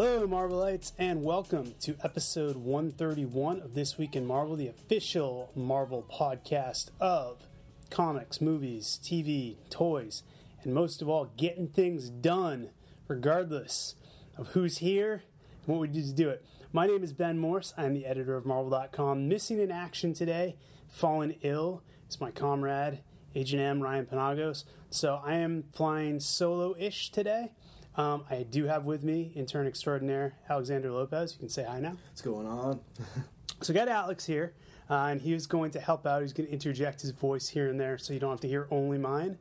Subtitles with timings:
[0.00, 6.06] Hello, Marvelites, and welcome to episode 131 of This Week in Marvel, the official Marvel
[6.08, 7.48] podcast of
[7.90, 10.22] comics, movies, TV, toys,
[10.62, 12.70] and most of all, getting things done,
[13.08, 13.96] regardless
[14.36, 15.24] of who's here
[15.66, 16.44] and what we do to do it.
[16.72, 17.74] My name is Ben Morse.
[17.76, 19.26] I'm the editor of Marvel.com.
[19.26, 20.54] Missing in action today,
[20.86, 23.00] fallen ill, is my comrade,
[23.34, 24.62] Agent M, Ryan Penagos.
[24.90, 27.50] So I am flying solo ish today.
[27.98, 31.32] Um, I do have with me intern extraordinaire Alexander Lopez.
[31.32, 31.96] You can say hi now.
[32.08, 32.80] What's going on?
[33.60, 34.54] So we got Alex here,
[34.88, 36.22] uh, and he is going to help out.
[36.22, 38.68] He's going to interject his voice here and there, so you don't have to hear
[38.70, 39.36] only mine.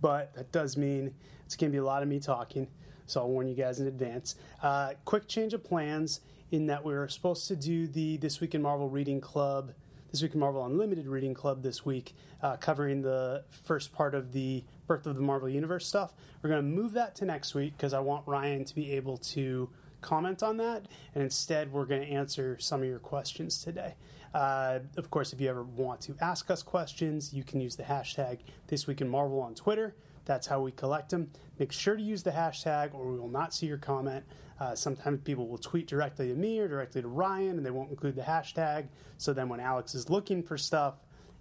[0.00, 1.14] But that does mean
[1.46, 2.66] it's going to be a lot of me talking.
[3.06, 4.34] So I'll warn you guys in advance.
[4.60, 6.20] Uh, quick change of plans
[6.50, 9.72] in that we were supposed to do the This Week in Marvel Reading Club,
[10.10, 14.32] This Week in Marvel Unlimited Reading Club this week, uh, covering the first part of
[14.32, 16.14] the Birth of the Marvel Universe stuff.
[16.42, 19.18] We're going to move that to next week because I want Ryan to be able
[19.18, 23.94] to comment on that, and instead we're going to answer some of your questions today.
[24.34, 27.84] Uh, of course, if you ever want to ask us questions, you can use the
[27.84, 29.94] hashtag This Week in Marvel on Twitter.
[30.24, 31.30] That's how we collect them.
[31.60, 34.24] Make sure to use the hashtag, or we will not see your comment.
[34.58, 37.90] Uh, sometimes people will tweet directly to me or directly to Ryan, and they won't
[37.90, 38.88] include the hashtag.
[39.18, 40.94] So then, when Alex is looking for stuff,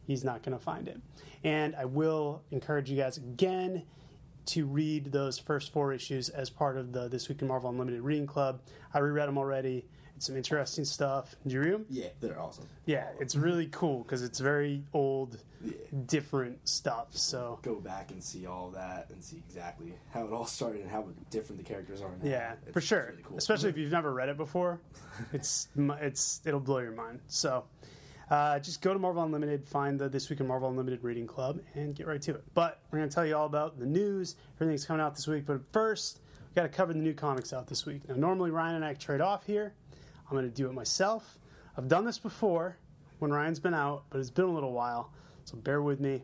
[0.09, 0.99] he's not going to find it.
[1.43, 3.83] And I will encourage you guys again
[4.47, 8.01] to read those first four issues as part of the This Week in Marvel Unlimited
[8.01, 8.59] Reading Club.
[8.93, 9.85] I reread them already.
[10.17, 11.35] It's some interesting stuff.
[11.43, 11.85] Did you read them?
[11.89, 12.65] Yeah, they're awesome.
[12.85, 15.71] Yeah, it's really cool because it's very old, Yeah.
[16.07, 17.15] different stuff.
[17.15, 20.89] So Go back and see all that and see exactly how it all started and
[20.89, 22.29] how different the characters are now.
[22.29, 23.05] yeah, It's- for sure.
[23.11, 23.37] really cool.
[23.37, 24.81] Especially if you've never read it before,
[25.31, 25.69] it's
[26.01, 27.21] it's it'll blow your mind.
[27.27, 27.63] So.
[28.29, 31.59] Uh, just go to Marvel Unlimited, find the This Week in Marvel Unlimited Reading Club,
[31.73, 32.43] and get right to it.
[32.53, 35.45] But we're going to tell you all about the news, everything's coming out this week.
[35.47, 38.07] But first, we've got to cover the new comics out this week.
[38.07, 39.73] Now, normally Ryan and I trade off here.
[40.29, 41.39] I'm going to do it myself.
[41.75, 42.77] I've done this before
[43.17, 45.11] when Ryan's been out, but it's been a little while,
[45.45, 46.23] so bear with me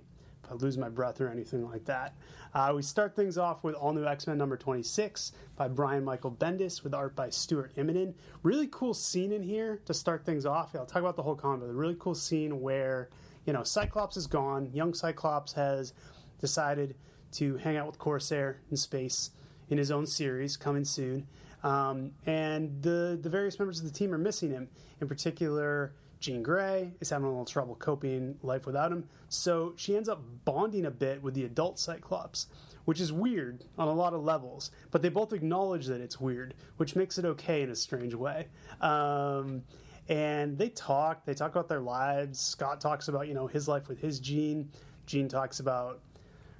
[0.54, 2.16] lose my breath or anything like that.
[2.54, 6.32] Uh, we start things off with All New X Men number 26 by Brian Michael
[6.32, 8.14] Bendis with art by Stuart Immonen.
[8.44, 10.76] Really cool scene in here to start things off.
[10.76, 13.10] I'll talk about the whole comic, but a really cool scene where,
[13.46, 14.70] you know, Cyclops is gone.
[14.74, 15.94] Young Cyclops has
[16.40, 16.96] decided
[17.34, 19.32] to hang out with Corsair in space
[19.70, 21.28] in his own series coming soon.
[21.64, 24.70] Um, and the, the various members of the team are missing him.
[25.02, 25.94] In particular,
[26.26, 29.08] Jean Grey is having a little trouble coping life without him.
[29.30, 32.48] So she ends up bonding a bit with the adult Cyclops,
[32.86, 34.72] which is weird on a lot of levels.
[34.90, 38.48] But they both acknowledge that it's weird, which makes it okay in a strange way.
[38.82, 39.62] Um,
[40.10, 41.26] and they talk.
[41.26, 42.40] They talk about their lives.
[42.40, 44.72] Scott talks about you know his life with his Jean.
[45.06, 46.02] Jean talks about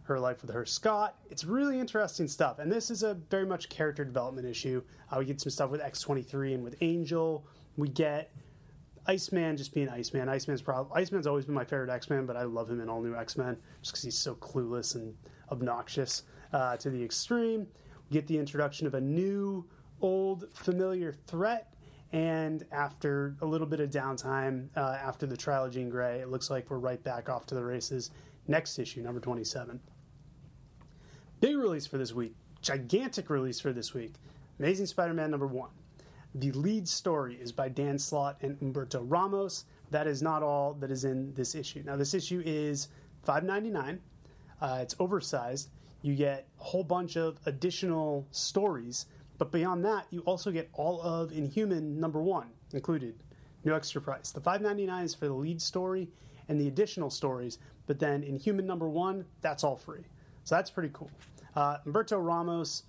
[0.04, 1.16] her life with her Scott.
[1.32, 2.60] It's really interesting stuff.
[2.60, 4.84] And this is a very much character development issue.
[5.12, 7.44] Uh, we get some stuff with X23 and with Angel.
[7.78, 8.32] We get
[9.08, 10.30] Iceman just being Iceman.
[10.30, 13.02] Iceman's probably Iceman's always been my favorite X Man, but I love him in all
[13.02, 15.16] new X Men just because he's so clueless and
[15.52, 16.24] obnoxious
[16.54, 17.68] uh, to the extreme.
[18.10, 19.66] We get the introduction of a new,
[20.02, 21.72] old, familiar threat.
[22.12, 26.30] And after a little bit of downtime, uh, after the trial of Jean Grey, it
[26.30, 28.12] looks like we're right back off to the races.
[28.48, 29.82] Next issue, number 27.
[31.42, 34.14] Big release for this week, gigantic release for this week
[34.60, 35.70] Amazing Spider Man number one.
[36.36, 39.64] The lead story is by Dan Slott and Humberto Ramos.
[39.92, 41.82] That is not all that is in this issue.
[41.86, 42.90] Now, this issue is
[43.26, 44.00] $5.99.
[44.60, 45.70] Uh, it's oversized.
[46.02, 49.06] You get a whole bunch of additional stories,
[49.38, 53.16] but beyond that, you also get all of Inhuman number one included.
[53.64, 54.32] No extra price.
[54.32, 56.10] The $5.99 is for the lead story
[56.50, 60.04] and the additional stories, but then Inhuman number one, that's all free.
[60.44, 61.12] So that's pretty cool.
[61.56, 62.84] Uh, Humberto Ramos,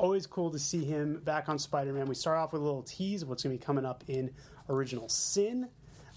[0.00, 2.06] always cool to see him back on Spider Man.
[2.06, 4.30] We start off with a little tease of what's going to be coming up in
[4.68, 5.68] Original Sin.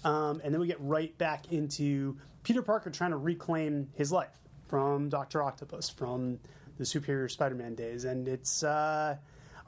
[0.04, 4.36] Um, and then we get right back into Peter Parker trying to reclaim his life
[4.68, 5.42] from Dr.
[5.42, 6.38] Octopus, from
[6.78, 8.04] the Superior Spider Man days.
[8.04, 9.16] And it's uh,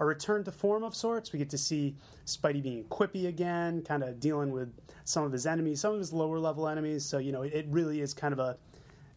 [0.00, 1.32] a return to form of sorts.
[1.32, 4.72] We get to see Spidey being quippy again, kind of dealing with
[5.04, 7.04] some of his enemies, some of his lower level enemies.
[7.04, 8.56] So, you know, it, it really is kind of a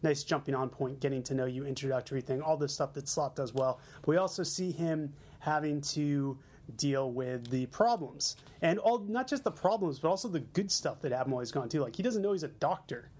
[0.02, 3.36] nice jumping on point, getting to know you introductory thing, all the stuff that Slott
[3.36, 3.80] does well.
[4.02, 6.38] But We also see him having to
[6.76, 11.00] deal with the problems and all not just the problems, but also the good stuff
[11.02, 11.80] that he's gone too.
[11.80, 13.10] Like he doesn't know he's a doctor.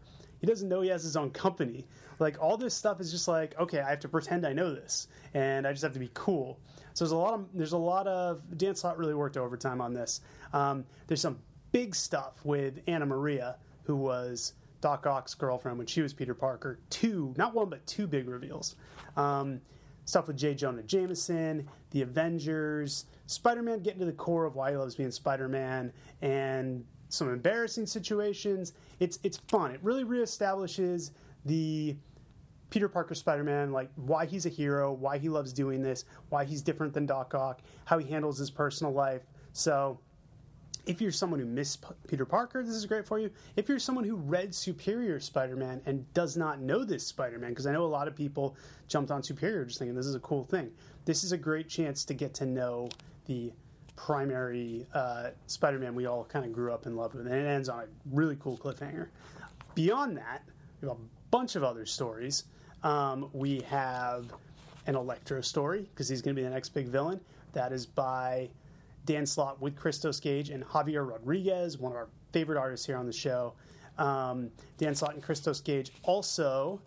[0.41, 1.87] He doesn't know he has his own company.
[2.19, 5.09] Like all this stuff is just like, okay, I have to pretend I know this,
[5.35, 6.59] and I just have to be cool.
[6.95, 9.93] So there's a lot of there's a lot of Dan Slott really worked overtime on
[9.93, 10.21] this.
[10.53, 11.39] Um, there's some
[11.73, 16.81] big stuff with Anna Maria, who was Doc Ock's girlfriend when she was Peter Parker.
[16.91, 18.77] Two, not one, but two big reveals.
[19.17, 19.61] Um,
[20.05, 20.55] stuff with J.
[20.55, 25.11] Jonah Jameson, the Avengers, Spider Man getting to the core of why he loves being
[25.11, 25.93] Spider Man,
[26.23, 28.73] and some embarrassing situations.
[28.99, 29.71] It's it's fun.
[29.71, 31.11] It really reestablishes
[31.45, 31.97] the
[32.71, 36.45] Peter Parker Spider Man, like why he's a hero, why he loves doing this, why
[36.45, 39.23] he's different than Doc Ock, how he handles his personal life.
[39.53, 40.01] So
[40.87, 43.31] if you're someone who missed Peter Parker, this is great for you.
[43.57, 47.51] If you're someone who read Superior Spider Man and does not know this Spider Man,
[47.51, 48.57] because I know a lot of people
[48.89, 50.71] jumped on Superior just thinking this is a cool thing,
[51.05, 52.89] this is a great chance to get to know
[53.27, 53.53] the
[53.97, 57.27] primary uh, Spider Man we all kind of grew up and loved with.
[57.27, 59.09] And it ends on a really cool cliffhanger.
[59.75, 60.43] Beyond that,
[60.81, 61.01] we have a
[61.31, 62.45] bunch of other stories.
[62.83, 64.33] Um, we have
[64.87, 67.21] an Electro story, because he's going to be the next big villain.
[67.53, 68.49] That is by
[69.11, 73.07] Dan Slott with Christos Gage and Javier Rodriguez, one of our favorite artists here on
[73.07, 73.55] the show.
[73.99, 76.81] Um, Dan Slott and Christos Gage also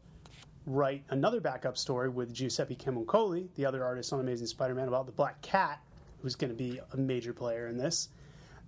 [0.66, 5.12] write another backup story with Giuseppe Camuncoli, the other artist on Amazing Spider-Man, about the
[5.12, 5.82] Black Cat,
[6.22, 8.08] who's going to be a major player in this.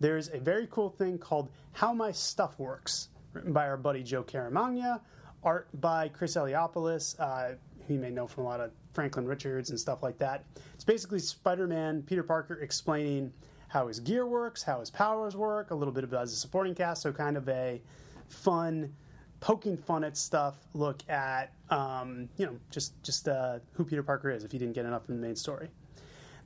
[0.01, 4.23] There's a very cool thing called How My Stuff Works, written by our buddy Joe
[4.23, 4.99] Caramagna,
[5.45, 7.55] art by Chris Eliopoulos, uh,
[7.87, 10.45] you may know from a lot of Franklin Richards and stuff like that.
[10.73, 13.31] It's basically Spider Man, Peter Parker explaining
[13.67, 17.01] how his gear works, how his powers work, a little bit about his supporting cast,
[17.01, 17.81] so kind of a
[18.27, 18.93] fun,
[19.39, 24.29] poking fun at stuff look at, um, you know, just, just uh, who Peter Parker
[24.29, 25.69] is if you didn't get enough from the main story.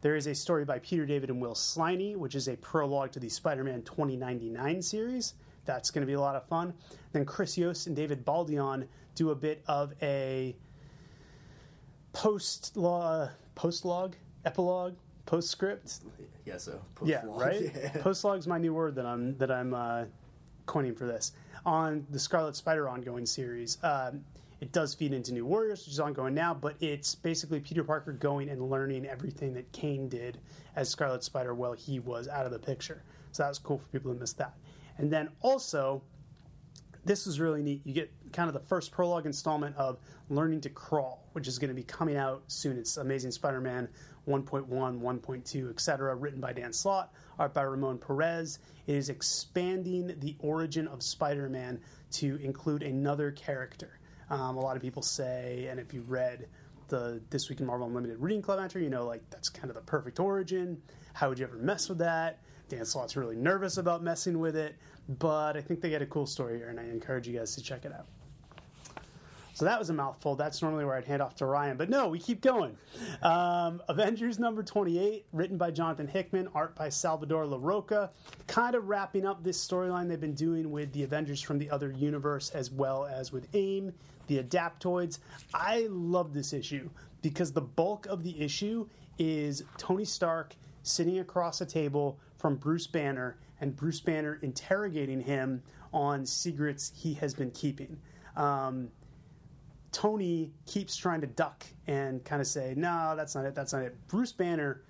[0.01, 3.19] There is a story by Peter David and Will Sliney, which is a prologue to
[3.19, 5.33] the Spider Man 2099 series.
[5.65, 6.73] That's going to be a lot of fun.
[7.11, 10.55] Then Chris Yost and David Baldeón do a bit of a
[12.13, 14.15] post law, post log,
[14.45, 14.95] epilogue,
[15.25, 15.99] postscript.
[16.45, 17.41] Yeah, so Yeah, post-log.
[17.41, 17.61] right.
[17.75, 18.01] Yeah.
[18.01, 20.05] Post log's my new word that I'm that I'm uh,
[20.65, 21.33] coining for this
[21.65, 23.77] on the Scarlet Spider ongoing series.
[23.83, 24.23] Um,
[24.61, 28.11] it does feed into New Warriors, which is ongoing now, but it's basically Peter Parker
[28.11, 30.37] going and learning everything that Kaine did
[30.75, 33.03] as Scarlet Spider while he was out of the picture.
[33.31, 34.53] So that was cool for people who missed that.
[34.97, 36.01] And then also,
[37.09, 37.81] this was really neat.
[37.85, 39.97] You get kind of the first prologue installment of
[40.29, 42.77] Learning to Crawl, which is going to be coming out soon.
[42.77, 43.89] It's Amazing Spider Man
[44.27, 48.59] 1.1, 1.2, etc., written by Dan Slott, art by Ramon Perez.
[48.85, 53.99] It is expanding the origin of Spider Man to include another character.
[54.29, 56.47] Um, a lot of people say, and if you read
[56.89, 59.75] the This Week in Marvel Unlimited Reading Club entry, you know, like that's kind of
[59.75, 60.79] the perfect origin.
[61.13, 62.43] How would you ever mess with that?
[62.69, 64.75] Dan Slott's really nervous about messing with it,
[65.17, 67.63] but I think they get a cool story here, and I encourage you guys to
[67.63, 68.05] check it out.
[69.53, 70.35] So that was a mouthful.
[70.35, 72.77] That's normally where I'd hand off to Ryan, but no, we keep going.
[73.21, 78.11] Um, Avengers number 28, written by Jonathan Hickman, art by Salvador Larroca,
[78.47, 81.91] kind of wrapping up this storyline they've been doing with the Avengers from the other
[81.91, 83.91] universe as well as with AIM,
[84.27, 85.19] the Adaptoids.
[85.53, 86.89] I love this issue
[87.21, 92.87] because the bulk of the issue is Tony Stark sitting across a table from Bruce
[92.87, 95.61] Banner and Bruce Banner interrogating him
[95.93, 97.97] on secrets he has been keeping.
[98.35, 98.89] Um,
[99.91, 103.81] Tony keeps trying to duck and kind of say, no, that's not it, that's not
[103.81, 103.95] it.
[104.07, 104.83] Bruce Banner,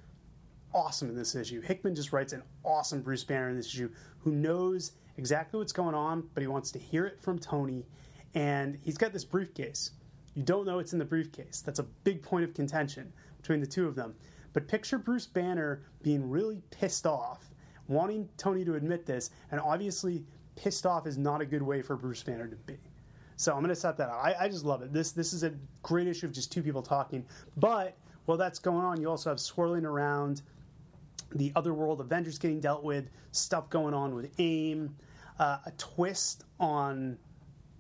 [0.74, 1.62] awesome in this issue.
[1.62, 3.89] Hickman just writes an awesome Bruce Banner in this issue
[4.19, 7.86] who knows exactly what's going on, but he wants to hear it from Tony.
[8.36, 9.92] And he's got this briefcase.
[10.36, 11.62] You don't know it's in the briefcase.
[11.62, 14.15] That's a big point of contention between the two of them.
[14.54, 17.49] But picture Bruce Banner being really pissed off,
[17.89, 20.24] wanting Tony to admit this, and obviously
[20.55, 22.77] pissed off is not a good way for Bruce Banner to be.
[23.36, 24.19] So I'm going to set that out.
[24.19, 24.93] I, I just love it.
[24.93, 27.25] This this is a great issue of just two people talking.
[27.58, 30.41] But while that's going on, you also have swirling around
[31.34, 34.96] the Otherworld Avengers getting dealt with, stuff going on with AIM,
[35.39, 37.17] uh, a twist on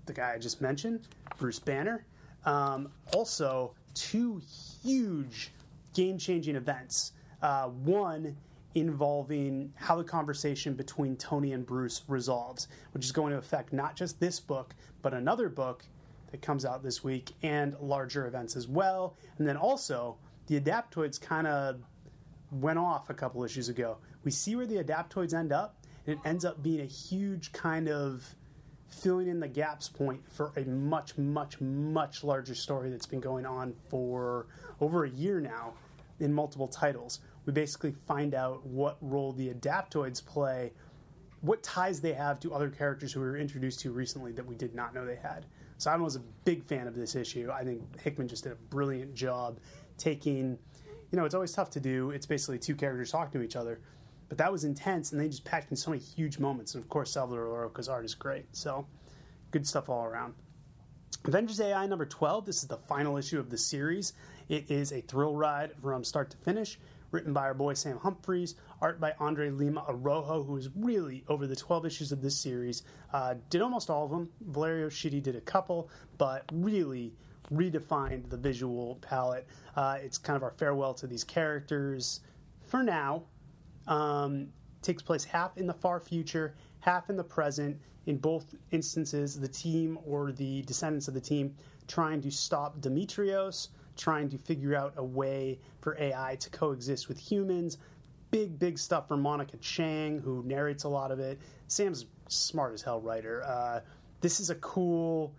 [0.05, 2.05] the guy I just mentioned, Bruce Banner.
[2.45, 4.41] Um, also, two
[4.81, 5.51] huge
[5.93, 7.11] game changing events.
[7.41, 8.35] Uh, one
[8.75, 13.95] involving how the conversation between Tony and Bruce resolves, which is going to affect not
[13.95, 15.83] just this book, but another book
[16.31, 19.17] that comes out this week and larger events as well.
[19.37, 21.77] And then also, the Adaptoids kind of
[22.51, 23.97] went off a couple issues ago.
[24.23, 27.89] We see where the Adaptoids end up, and it ends up being a huge kind
[27.89, 28.23] of
[28.87, 33.45] filling in the gaps point for a much, much, much larger story that's been going
[33.45, 34.47] on for
[34.81, 35.73] over a year now
[36.19, 37.19] in multiple titles.
[37.49, 40.71] We basically find out what role the Adaptoids play,
[41.41, 44.53] what ties they have to other characters who we were introduced to recently that we
[44.53, 45.47] did not know they had.
[45.79, 47.49] So I was a big fan of this issue.
[47.51, 49.57] I think Hickman just did a brilliant job
[49.97, 50.59] taking,
[51.11, 52.11] you know, it's always tough to do.
[52.11, 53.79] It's basically two characters talking to each other.
[54.27, 56.75] But that was intense, and they just packed in so many huge moments.
[56.75, 58.45] And of course, Salvador Larroca's art is great.
[58.51, 58.85] So
[59.49, 60.35] good stuff all around.
[61.25, 62.45] Avengers AI number 12.
[62.45, 64.13] This is the final issue of the series.
[64.49, 66.77] It is a thrill ride from start to finish,
[67.11, 71.47] written by our boy Sam Humphries, art by Andre Lima Araujo, who is really, over
[71.47, 74.29] the 12 issues of this series, uh, did almost all of them.
[74.41, 77.13] Valerio Schiti did a couple, but really
[77.51, 79.47] redefined the visual palette.
[79.75, 82.21] Uh, it's kind of our farewell to these characters
[82.67, 83.23] for now.
[83.87, 84.49] Um,
[84.81, 87.79] takes place half in the far future, half in the present.
[88.05, 91.55] In both instances, the team or the descendants of the team
[91.87, 93.67] trying to stop Dimitrios,
[93.99, 97.77] trying to figure out a way for AI to coexist with humans.
[98.31, 101.37] Big, big stuff for Monica Chang, who narrates a lot of it.
[101.67, 103.43] Sam's smart as hell writer.
[103.45, 103.81] Uh,
[104.21, 105.35] this is a cool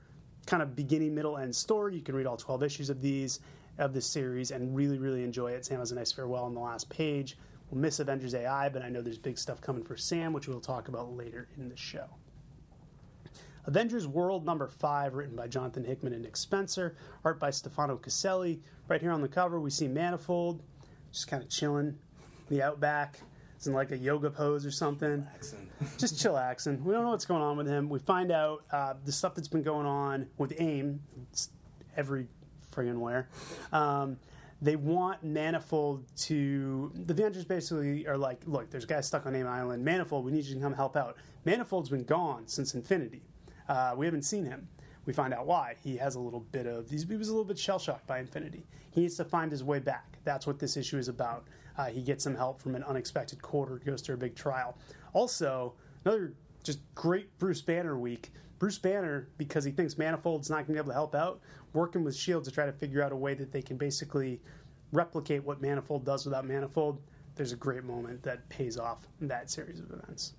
[0.47, 1.95] kind of beginning, middle, end story.
[1.97, 3.41] You can read all 12 issues of these
[3.79, 5.65] of this series and really, really enjoy it.
[5.65, 7.39] Sam has a nice farewell on the last page.
[7.71, 10.61] We'll miss Avengers AI, but I know there's big stuff coming for Sam, which we'll
[10.61, 12.05] talk about later in the show.
[13.67, 18.61] Avengers World number five, written by Jonathan Hickman and Nick Spencer, art by Stefano Caselli.
[18.89, 20.63] Right here on the cover, we see Manifold
[21.13, 21.99] just kind of chilling
[22.49, 23.21] in the outback.
[23.57, 25.27] He's in like a yoga pose or something.
[25.99, 26.83] just chillaxing.
[26.83, 27.89] We don't know what's going on with him.
[27.89, 31.01] We find out uh, the stuff that's been going on with AIM
[31.31, 31.51] it's
[31.97, 32.27] every
[32.75, 33.29] friggin' where.
[33.73, 34.17] Um,
[34.63, 36.93] they want Manifold to.
[36.95, 39.85] The Avengers basically are like, look, there's a guy stuck on AIM Island.
[39.85, 41.17] Manifold, we need you to come help out.
[41.45, 43.23] Manifold's been gone since Infinity.
[43.71, 44.69] Uh, we haven't seen him.
[45.07, 45.77] We find out why.
[45.83, 46.91] He has a little bit of.
[46.91, 48.67] He was a little bit shell shocked by Infinity.
[48.91, 50.19] He needs to find his way back.
[50.25, 51.47] That's what this issue is about.
[51.79, 54.77] Uh, he gets some help from an unexpected quarter, goes through a big trial.
[55.13, 55.73] Also,
[56.05, 56.35] another
[56.65, 58.33] just great Bruce Banner week.
[58.59, 61.41] Bruce Banner, because he thinks Manifold's not going to be able to help out,
[61.73, 64.41] working with Shield to try to figure out a way that they can basically
[64.93, 67.01] replicate what Manifold does without Manifold.
[67.37, 70.35] There's a great moment that pays off that series of events.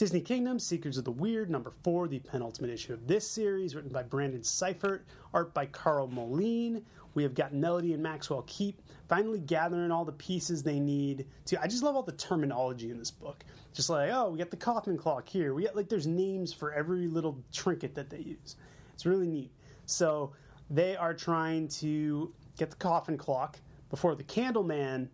[0.00, 3.92] Disney Kingdom, Seekers of the Weird, number four, the penultimate issue of this series, written
[3.92, 5.04] by Brandon Seifert,
[5.34, 6.82] art by Karl Moline.
[7.12, 8.80] We have got Melody and Maxwell Keep
[9.10, 11.60] finally gathering all the pieces they need to.
[11.60, 13.44] I just love all the terminology in this book.
[13.74, 15.52] Just like, oh, we got the coffin clock here.
[15.52, 18.56] We got like there's names for every little trinket that they use.
[18.94, 19.50] It's really neat.
[19.84, 20.32] So
[20.70, 23.58] they are trying to get the coffin clock
[23.90, 25.08] before the Candleman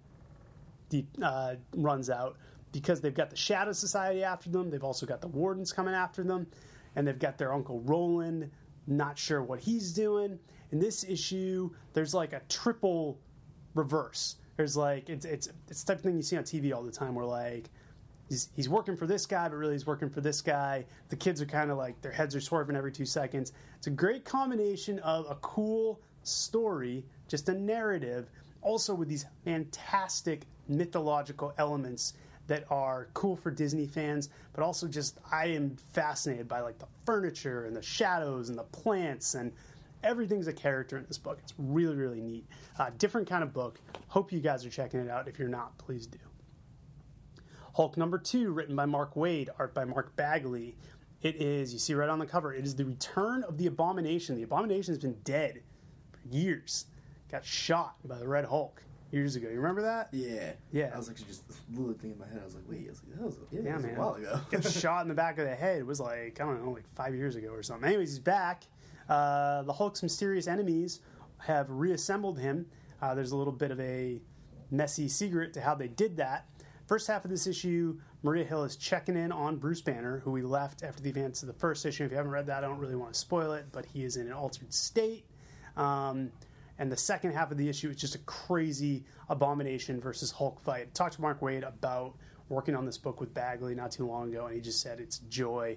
[1.20, 2.36] uh, runs out
[2.80, 4.68] because they've got the Shadow Society after them.
[4.68, 6.46] They've also got the Wardens coming after them,
[6.94, 8.50] and they've got their Uncle Roland.
[8.86, 10.38] Not sure what he's doing.
[10.72, 13.18] In this issue, there's like a triple
[13.74, 14.36] reverse.
[14.58, 16.92] There's like it's it's it's the type of thing you see on TV all the
[16.92, 17.70] time where like
[18.28, 20.84] he's, he's working for this guy, but really he's working for this guy.
[21.08, 23.52] The kids are kind of like their heads are swerving every two seconds.
[23.78, 28.28] It's a great combination of a cool story, just a narrative,
[28.60, 32.14] also with these fantastic mythological elements
[32.46, 36.86] that are cool for Disney fans, but also just I am fascinated by like the
[37.04, 39.52] furniture and the shadows and the plants and
[40.02, 41.38] everything's a character in this book.
[41.42, 42.46] It's really really neat.
[42.78, 43.80] Uh, different kind of book.
[44.08, 45.28] Hope you guys are checking it out.
[45.28, 46.18] If you're not, please do.
[47.74, 50.76] Hulk number two, written by Mark Waid, art by Mark Bagley.
[51.20, 54.34] It is, you see right on the cover, it is the return of the Abomination.
[54.36, 55.60] The Abomination has been dead
[56.12, 56.86] for years.
[57.30, 58.82] Got shot by the Red Hulk
[59.16, 59.48] years ago.
[59.48, 60.08] You remember that?
[60.12, 60.52] Yeah.
[60.72, 60.90] Yeah.
[60.94, 61.42] I was actually just
[61.74, 62.38] little thing in my head.
[62.40, 63.96] I was like, wait, I was like, that was, yeah, Yeah, that was man.
[63.96, 64.40] a while ago.
[64.50, 65.78] Got shot in the back of the head.
[65.78, 67.88] It was like, I don't know, like five years ago or something.
[67.88, 68.64] Anyways, he's back.
[69.08, 71.00] Uh, the Hulk's mysterious enemies
[71.38, 72.66] have reassembled him.
[73.02, 74.20] Uh, there's a little bit of a
[74.70, 76.46] messy secret to how they did that.
[76.86, 80.42] First half of this issue, Maria Hill is checking in on Bruce Banner, who we
[80.42, 82.04] left after the events of the first issue.
[82.04, 84.16] If you haven't read that, I don't really want to spoil it, but he is
[84.16, 85.24] in an altered state.
[85.76, 86.30] Um,
[86.78, 90.94] and the second half of the issue is just a crazy abomination versus Hulk fight.
[90.94, 92.14] Talked to Mark Waid about
[92.48, 95.18] working on this book with Bagley not too long ago, and he just said it's
[95.30, 95.76] joy.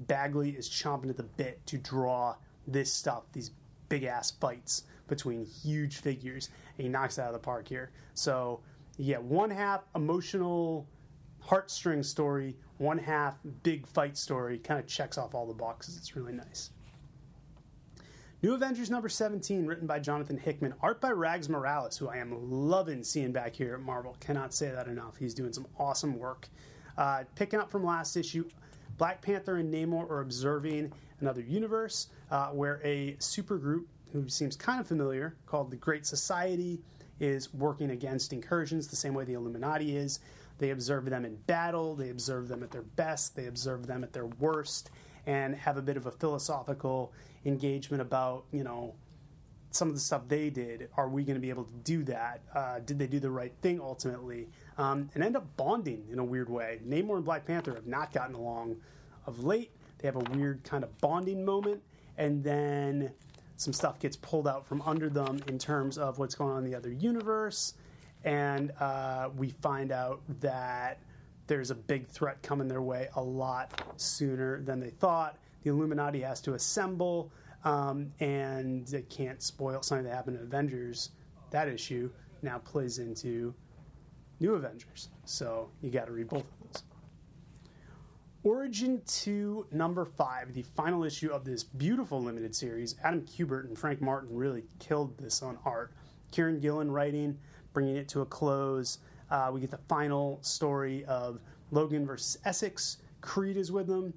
[0.00, 2.34] Bagley is chomping at the bit to draw
[2.66, 3.52] this stuff, these
[3.88, 7.92] big ass fights between huge figures, and he knocks it out of the park here.
[8.14, 8.60] So
[8.96, 10.88] you get one half emotional
[11.46, 14.58] heartstring story, one half big fight story.
[14.58, 15.96] Kind of checks off all the boxes.
[15.96, 16.70] It's really nice.
[18.44, 22.36] New Avengers number 17, written by Jonathan Hickman, art by Rags Morales, who I am
[22.50, 24.18] loving seeing back here at Marvel.
[24.20, 25.16] Cannot say that enough.
[25.16, 26.48] He's doing some awesome work.
[26.98, 28.46] Uh, picking up from last issue,
[28.98, 34.78] Black Panther and Namor are observing another universe uh, where a supergroup who seems kind
[34.78, 36.82] of familiar called the Great Society
[37.20, 40.20] is working against incursions the same way the Illuminati is.
[40.58, 44.12] They observe them in battle, they observe them at their best, they observe them at
[44.12, 44.90] their worst,
[45.24, 48.94] and have a bit of a philosophical engagement about, you know,
[49.70, 50.88] some of the stuff they did.
[50.96, 52.42] Are we going to be able to do that?
[52.54, 54.48] Uh, did they do the right thing ultimately?
[54.78, 56.80] Um, and end up bonding in a weird way.
[56.86, 58.76] Namor and Black Panther have not gotten along
[59.26, 59.72] of late.
[59.98, 61.82] They have a weird kind of bonding moment,
[62.18, 63.12] and then
[63.56, 66.70] some stuff gets pulled out from under them in terms of what's going on in
[66.70, 67.74] the other universe,
[68.24, 71.00] and uh, we find out that
[71.46, 75.38] there's a big threat coming their way a lot sooner than they thought.
[75.64, 77.32] The Illuminati has to assemble,
[77.64, 81.10] um, and they can't spoil something that happened in Avengers.
[81.50, 82.10] That issue
[82.42, 83.54] now plays into
[84.40, 86.82] New Avengers, so you got to read both of those.
[88.42, 92.94] Origin 2, number 5, the final issue of this beautiful limited series.
[93.02, 95.94] Adam Kubert and Frank Martin really killed this on art.
[96.30, 97.38] Kieron Gillen writing,
[97.72, 98.98] bringing it to a close.
[99.30, 101.40] Uh, we get the final story of
[101.70, 102.98] Logan versus Essex.
[103.22, 104.12] Creed is with them.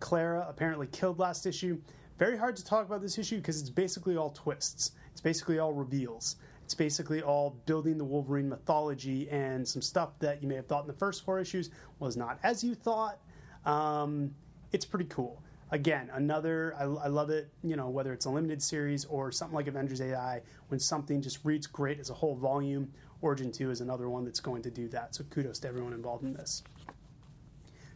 [0.00, 1.80] Clara apparently killed last issue.
[2.18, 4.92] Very hard to talk about this issue because it's basically all twists.
[5.12, 6.36] It's basically all reveals.
[6.64, 10.82] It's basically all building the Wolverine mythology and some stuff that you may have thought
[10.82, 13.18] in the first four issues was not as you thought.
[13.64, 14.34] Um,
[14.72, 15.42] it's pretty cool.
[15.72, 19.54] Again, another, I, I, love it, you know, whether it's a limited series or something
[19.54, 22.90] like Avengers AI, when something just reads great as a whole volume.
[23.22, 25.14] Origin 2 is another one that's going to do that.
[25.14, 26.62] So kudos to everyone involved in this.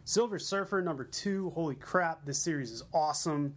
[0.05, 1.51] Silver Surfer number two.
[1.51, 3.55] Holy crap, this series is awesome.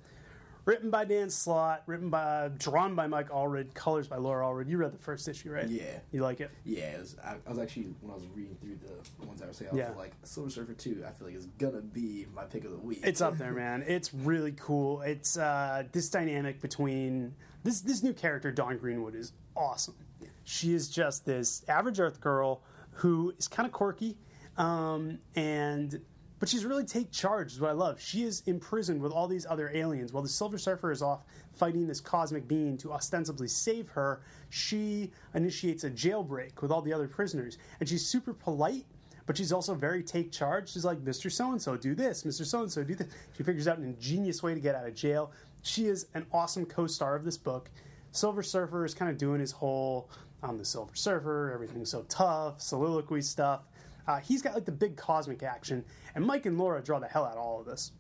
[0.64, 4.68] Written by Dan Slott, written by, drawn by Mike Allred, colors by Laura Allred.
[4.68, 5.68] You read the first issue, right?
[5.68, 6.00] Yeah.
[6.12, 6.52] You like it?
[6.66, 8.78] Yeah, it was, I, I, was actually when I was reading through
[9.20, 9.90] the ones I was saying, I yeah.
[9.90, 11.04] was like, Silver Surfer two.
[11.08, 13.00] I feel like it's gonna be my pick of the week.
[13.04, 13.84] It's up there, man.
[13.88, 15.02] It's really cool.
[15.02, 19.96] It's uh, this dynamic between this this new character, Dawn Greenwood, is awesome.
[20.44, 22.62] She is just this average Earth girl
[22.92, 24.18] who is kind of quirky,
[24.58, 26.02] um, and
[26.40, 28.00] but she's really take charge, is what I love.
[28.00, 30.14] She is imprisoned with all these other aliens.
[30.14, 35.12] While the Silver Surfer is off fighting this cosmic being to ostensibly save her, she
[35.34, 37.58] initiates a jailbreak with all the other prisoners.
[37.80, 38.86] And she's super polite,
[39.26, 40.72] but she's also very take charge.
[40.72, 41.32] She's like, Mr.
[41.32, 42.24] So and so, do this.
[42.24, 42.46] Mr.
[42.46, 43.08] So and so, do this.
[43.36, 45.32] She figures out an ingenious way to get out of jail.
[45.64, 47.70] She is an awesome co star of this book.
[48.12, 50.10] Silver Surfer is kind of doing his whole
[50.44, 53.62] I'm the Silver Surfer, everything's so tough, soliloquy stuff.
[54.08, 55.84] Uh, he's got like the big cosmic action,
[56.16, 57.92] and Mike and Laura draw the hell out of all of this.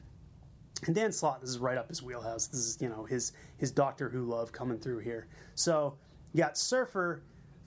[0.85, 2.47] And Dan Slott, this is right up his wheelhouse.
[2.47, 5.27] This is you know his his Doctor Who love coming through here.
[5.55, 5.97] So
[6.33, 7.23] you got Surfer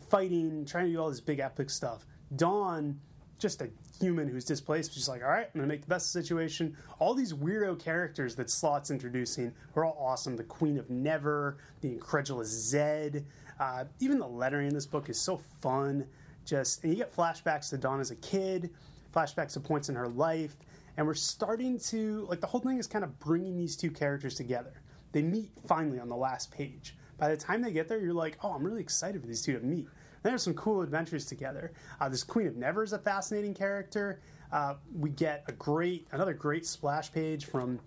[0.09, 2.07] fighting, trying to do all this big epic stuff.
[2.37, 2.99] Dawn,
[3.39, 3.69] just a
[4.01, 6.77] human who's displaced, she's like, all right, I'm gonna make the best of the situation.
[6.99, 10.37] All these weirdo characters that Slott's introducing are all awesome.
[10.37, 13.27] The Queen of Never, the incredulous Zed,
[13.59, 16.07] uh, even the lettering in this book is so fun
[16.45, 18.71] just and you get flashbacks to Dawn as a kid,
[19.15, 20.57] flashbacks to points in her life,
[20.97, 24.35] and we're starting to like the whole thing is kind of bringing these two characters
[24.35, 24.83] together.
[25.13, 26.97] They meet finally on the last page.
[27.19, 29.59] By the time they get there, you're like, oh, I'm really excited for these two
[29.59, 29.89] to meet.
[30.23, 31.73] They have some cool adventures together.
[32.01, 34.21] Uh, this Queen of Never is a fascinating character.
[34.53, 37.79] Uh, we get a great, another great splash page from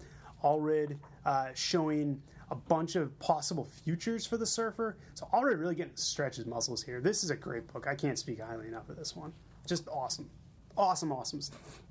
[0.44, 4.98] Allred uh, showing a bunch of possible futures for the surfer.
[5.16, 7.02] So already really getting to stretch his muscles here.
[7.02, 7.88] This is a great book.
[7.88, 9.34] I can't speak highly enough of this one.
[9.68, 10.30] Just awesome.
[10.78, 11.82] Awesome, awesome stuff.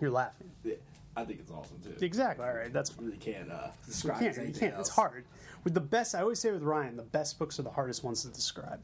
[0.00, 0.50] You're laughing.
[0.64, 0.74] Yeah,
[1.16, 2.04] I think it's awesome too.
[2.04, 2.46] Exactly.
[2.46, 2.72] All right.
[2.72, 4.22] That's you really can't uh, describe.
[4.22, 4.48] You can't.
[4.48, 4.74] You can't.
[4.74, 4.88] Else.
[4.88, 5.24] It's hard.
[5.64, 8.22] With the best, I always say with Ryan, the best books are the hardest ones
[8.22, 8.80] to describe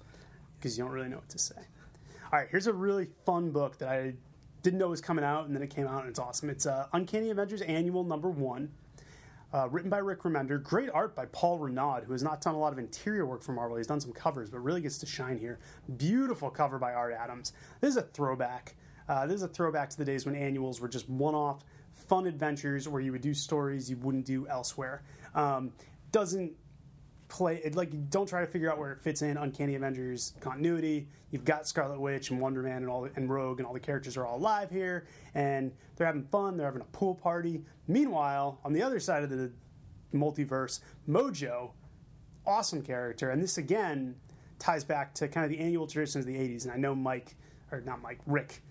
[0.58, 1.54] because you don't really know what to say.
[2.32, 2.48] All right.
[2.50, 4.14] Here's a really fun book that I
[4.62, 6.50] didn't know was coming out, and then it came out, and it's awesome.
[6.50, 8.70] It's uh, Uncanny Avengers Annual Number One.
[9.56, 12.58] Uh, written by Rick Remender, great art by Paul Renaud, who has not done a
[12.58, 13.78] lot of interior work for Marvel.
[13.78, 15.60] He's done some covers, but really gets to shine here.
[15.96, 17.54] Beautiful cover by Art Adams.
[17.80, 18.74] This is a throwback.
[19.08, 21.64] Uh, this is a throwback to the days when annuals were just one-off
[21.94, 25.02] fun adventures where you would do stories you wouldn't do elsewhere.
[25.34, 25.72] Um,
[26.12, 26.52] doesn't
[27.28, 29.36] play like don't try to figure out where it fits in.
[29.36, 31.08] Uncanny avengers continuity.
[31.30, 34.16] You've got scarlet witch and wonder man and all and rogue and all the characters
[34.16, 36.56] are all alive here and they're having fun.
[36.56, 37.62] They're having a pool party.
[37.88, 39.52] Meanwhile on the other side of the
[40.14, 41.72] multiverse mojo
[42.46, 43.30] awesome character.
[43.30, 44.16] And this again
[44.58, 47.36] ties back to kind of the annual traditions of the 80s and i know mike
[47.70, 48.62] or not mike rick.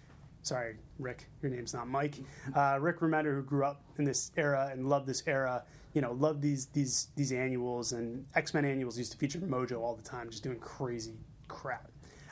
[0.46, 2.18] Sorry, Rick, your name's not Mike.
[2.56, 5.64] Uh, Rick Remender, who grew up in this era and loved this era,
[5.96, 9.80] you know, love these these these annuals and X Men annuals used to feature Mojo
[9.80, 11.16] all the time, just doing crazy
[11.48, 11.90] crap.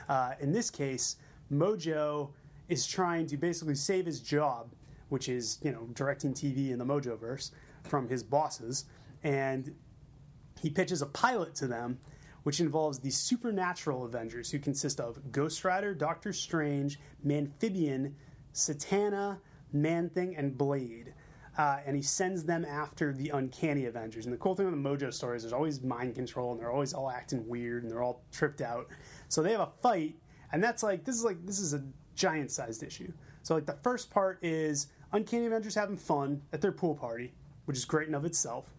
[0.08, 1.16] Uh, in this case,
[1.50, 2.30] Mojo
[2.68, 4.70] is trying to basically save his job,
[5.08, 7.52] which is you know directing TV in the Mojoverse
[7.84, 8.84] from his bosses,
[9.22, 9.74] and
[10.60, 11.98] he pitches a pilot to them
[12.44, 18.12] which involves the supernatural Avengers, who consist of Ghost Rider, Doctor Strange, Manphibian,
[18.52, 19.38] Satana,
[19.72, 21.14] Man Thing, and Blade.
[21.56, 24.26] Uh, and he sends them after the uncanny Avengers.
[24.26, 26.72] And the cool thing with the Mojo stories, is there's always mind control, and they're
[26.72, 28.88] always all acting weird, and they're all tripped out.
[29.28, 30.16] So they have a fight,
[30.52, 31.82] and that's like this is like this is a
[32.16, 33.12] giant-sized issue.
[33.42, 37.32] So like the first part is uncanny Avengers having fun at their pool party,
[37.66, 38.72] which is great in of itself.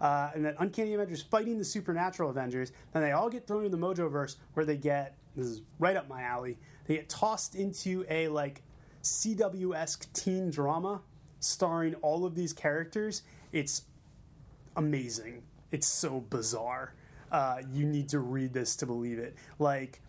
[0.00, 2.72] uh, and then Uncanny Avengers fighting the Supernatural Avengers.
[2.92, 6.08] Then they all get thrown in the Mojoverse, where they get this is right up
[6.08, 6.58] my alley.
[6.86, 8.62] They get tossed into a like
[9.02, 11.02] CW esque teen drama
[11.40, 13.22] starring all of these characters.
[13.52, 13.82] It's
[14.76, 15.42] amazing.
[15.72, 16.94] It's so bizarre.
[17.32, 19.36] Uh, you need to read this to believe it.
[19.58, 20.00] Like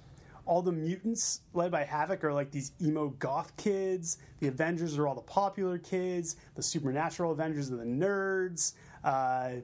[0.45, 4.17] all the mutants led by Havoc are like these emo goth kids.
[4.39, 6.35] The Avengers are all the popular kids.
[6.55, 8.73] The supernatural Avengers are the nerds.
[9.03, 9.61] Uh,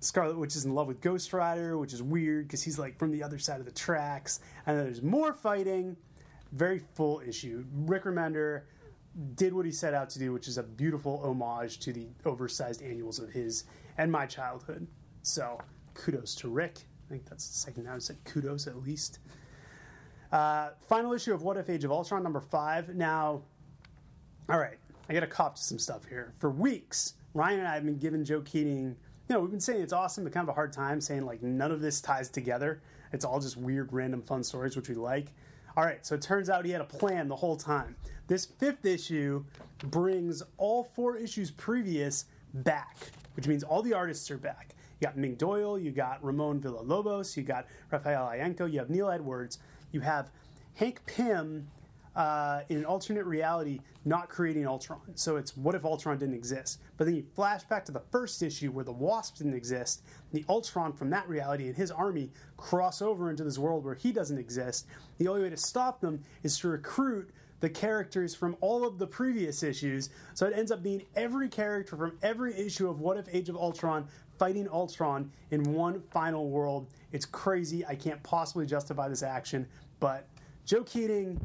[0.00, 3.10] Scarlet Witch is in love with Ghost Rider, which is weird because he's like from
[3.10, 4.40] the other side of the tracks.
[4.66, 5.96] And then there's more fighting.
[6.52, 7.64] Very full issue.
[7.72, 8.62] Rick Remender
[9.34, 12.82] did what he set out to do, which is a beautiful homage to the oversized
[12.82, 13.64] annuals of his
[13.96, 14.86] and my childhood.
[15.22, 15.58] So
[15.94, 16.86] kudos to Rick.
[17.06, 19.18] I think that's the second time I said kudos at least.
[20.30, 22.94] Uh, final issue of What If Age of Ultron, number five.
[22.94, 23.42] Now,
[24.48, 24.78] all right,
[25.08, 26.32] I got to cop to some stuff here.
[26.38, 28.94] For weeks, Ryan and I have been giving Joe Keatinge,
[29.28, 31.42] you know, we've been saying it's awesome, but kind of a hard time saying like
[31.42, 32.82] none of this ties together.
[33.12, 35.32] It's all just weird, random, fun stories, which we like.
[35.76, 37.96] All right, so it turns out he had a plan the whole time.
[38.28, 39.42] This fifth issue
[39.84, 42.98] brings all four issues previous back,
[43.34, 44.74] which means all the artists are back.
[45.00, 49.08] You got Ming Doyle, you got Ramon Villalobos, you got Rafael Ienco, you have Neil
[49.10, 49.58] Edwards,
[49.92, 50.30] you have
[50.74, 51.66] Hank Pym
[52.16, 55.00] uh, in an alternate reality not creating Ultron.
[55.14, 56.80] So it's what if Ultron didn't exist?
[56.98, 60.02] But then you flash back to the first issue where the Wasp didn't exist.
[60.32, 64.12] The Ultron from that reality and his army cross over into this world where he
[64.12, 64.86] doesn't exist.
[65.18, 67.30] The only way to stop them is to recruit
[67.60, 70.10] the characters from all of the previous issues.
[70.34, 73.56] So it ends up being every character from every issue of What If Age of
[73.56, 74.06] Ultron
[74.38, 76.86] fighting Ultron in one final world.
[77.12, 77.84] It's crazy.
[77.84, 79.66] I can't possibly justify this action,
[79.98, 80.28] but
[80.64, 81.40] Joe Keatinge,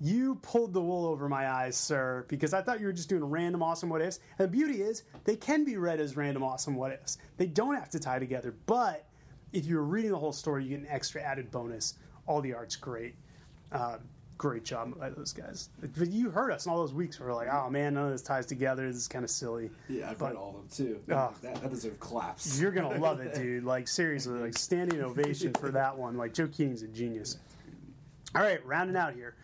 [0.00, 3.24] you pulled the wool over my eyes, sir, because I thought you were just doing
[3.24, 4.20] random awesome what ifs.
[4.38, 7.18] And the beauty is, they can be read as random awesome what ifs.
[7.36, 9.06] They don't have to tie together, but
[9.52, 11.94] if you're reading the whole story, you get an extra added bonus.
[12.26, 13.14] All the art's great.
[13.70, 13.98] Uh,
[14.42, 15.68] great job by those guys.
[15.96, 18.10] But you heard us in all those weeks where we're like, oh man, none of
[18.10, 18.88] this ties together.
[18.88, 19.70] This is kind of silly.
[19.88, 21.00] Yeah, I've But- read all of them too.
[21.12, 21.32] Oh.
[21.42, 22.60] that, that deserves claps.
[22.60, 23.62] You're gonna love it, dude.
[23.62, 26.16] Like seriously, like standing ovation for that one.
[26.16, 27.38] Like Joe Keatinge's a genius.
[28.34, 29.36] All right, rounding out here.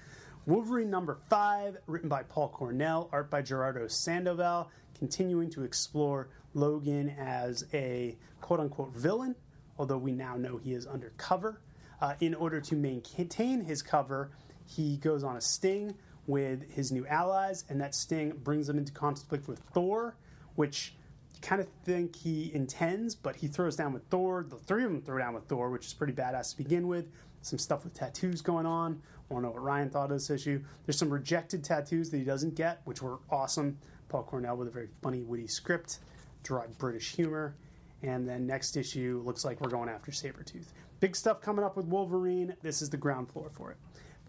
[0.46, 7.10] Wolverine number five, written by Paul Cornell, art by Gerardo Sandoval, continuing to explore Logan
[7.20, 9.36] as a quote unquote villain,
[9.78, 11.60] although we now know he is undercover.
[12.00, 14.30] Uh, in order to maintain his cover,
[14.68, 15.94] he goes on a sting
[16.26, 20.14] with his new allies, and that sting brings him into conflict with Thor,
[20.56, 20.94] which
[21.34, 24.44] you kind of think he intends, but he throws down with Thor.
[24.48, 27.06] The three of them throw down with Thor, which is pretty badass to begin with.
[27.40, 29.00] Some stuff with tattoos going on.
[29.30, 30.62] I to know what Ryan thought of this issue?
[30.84, 33.78] There's some rejected tattoos that he doesn't get, which were awesome.
[34.08, 35.98] Paul Cornell with a very funny, witty script,
[36.42, 37.54] dry British humor.
[38.02, 40.66] And then next issue looks like we're going after Sabretooth.
[41.00, 42.54] Big stuff coming up with Wolverine.
[42.62, 43.76] This is the ground floor for it.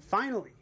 [0.10, 0.54] Finally,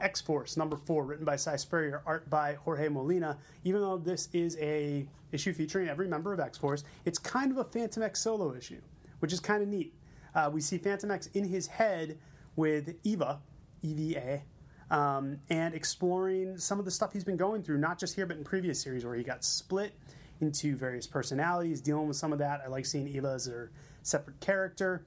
[0.00, 3.36] X Force number four, written by Si Spurrier, art by Jorge Molina.
[3.64, 7.58] Even though this is a issue featuring every member of X Force, it's kind of
[7.58, 8.80] a Fantomex solo issue,
[9.18, 9.92] which is kind of neat.
[10.34, 12.16] Uh, we see Fantomex in his head
[12.54, 13.40] with Eva,
[13.82, 14.42] EVA,
[14.90, 18.36] um, and exploring some of the stuff he's been going through, not just here but
[18.36, 19.94] in previous series where he got split
[20.40, 22.62] into various personalities, dealing with some of that.
[22.64, 25.04] I like seeing Eva as her separate character.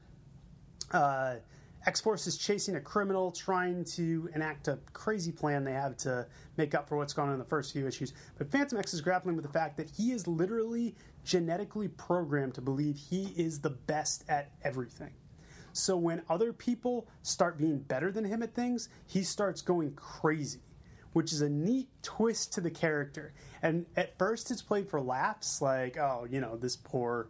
[0.91, 1.35] Uh,
[1.85, 6.25] X Force is chasing a criminal, trying to enact a crazy plan they have to
[6.57, 8.13] make up for what's gone on in the first few issues.
[8.37, 12.95] But Fantomex is grappling with the fact that he is literally genetically programmed to believe
[12.95, 15.11] he is the best at everything.
[15.73, 20.61] So when other people start being better than him at things, he starts going crazy,
[21.13, 23.33] which is a neat twist to the character.
[23.61, 27.27] And at first, it's played for laughs, like, oh, you know, this poor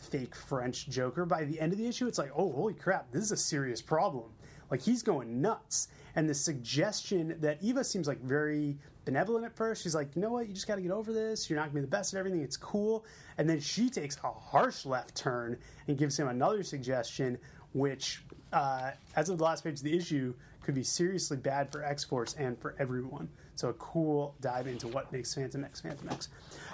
[0.00, 1.24] fake French Joker.
[1.24, 3.82] By the end of the issue, it's like, oh, holy crap, this is a serious
[3.82, 4.30] problem.
[4.70, 5.88] Like, he's going nuts.
[6.16, 9.82] And the suggestion that Eva seems like very benevolent at first.
[9.82, 11.48] She's like, you know what, you just got to get over this.
[11.48, 12.42] You're not going to be the best at everything.
[12.42, 13.04] It's cool.
[13.38, 15.56] And then she takes a harsh left turn
[15.88, 17.38] and gives him another suggestion,
[17.72, 21.82] which, uh, as of the last page of the issue, could be seriously bad for
[21.84, 23.28] X Force and for everyone.
[23.56, 26.28] So a cool dive into what makes Fantomex Phantom X.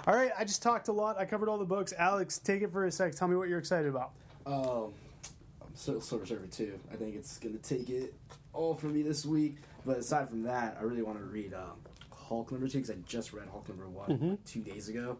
[0.05, 1.17] All right, I just talked a lot.
[1.19, 1.93] I covered all the books.
[1.97, 3.15] Alex, take it for a sec.
[3.15, 4.11] Tell me what you're excited about.
[4.45, 4.93] Um,
[5.61, 6.79] I'm still Silver Surfer too.
[6.91, 8.13] I think it's gonna take it
[8.53, 9.57] all for me this week.
[9.85, 11.77] But aside from that, I really want to read um,
[12.11, 15.17] Hulk number two because I just read Hulk number one like, two days ago,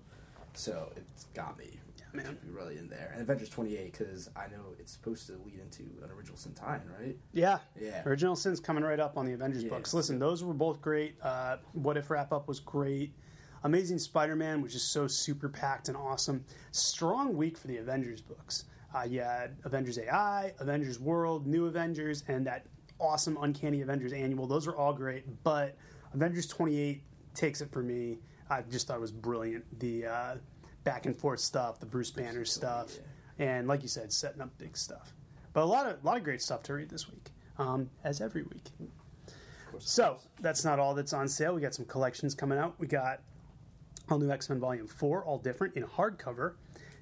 [0.54, 1.80] so it's got me.
[2.18, 2.38] Man.
[2.52, 6.12] Really in there, and Avengers 28 because I know it's supposed to lead into an
[6.12, 7.16] original Sin tie right?
[7.34, 7.60] Yeah.
[7.80, 8.04] Yeah.
[8.06, 9.70] Original Sin's coming right up on the Avengers Yeah.
[9.70, 9.94] books.
[9.94, 11.16] Listen, those were both great.
[11.22, 13.14] Uh, what If wrap up was great.
[13.64, 16.44] Amazing Spider-Man, which is so super packed and awesome.
[16.72, 18.66] Strong week for the Avengers books.
[18.96, 22.66] Uh, you had Avengers AI, Avengers World, New Avengers, and that
[23.00, 24.48] awesome Uncanny Avengers annual.
[24.48, 25.76] Those are all great, but
[26.14, 27.02] Avengers 28
[27.34, 28.20] takes it for me.
[28.50, 29.66] I just thought it was brilliant.
[29.80, 30.36] The uh,
[30.88, 32.96] back and forth stuff, the Bruce Banner stuff,
[33.40, 35.14] and like you said, setting up big stuff.
[35.52, 38.22] But a lot of a lot of great stuff to read this week, um, as
[38.22, 38.70] every week.
[39.80, 41.54] So that's not all that's on sale.
[41.54, 42.76] We got some collections coming out.
[42.80, 43.20] We got
[44.10, 46.54] all new X Men Volume Four, all different in hardcover.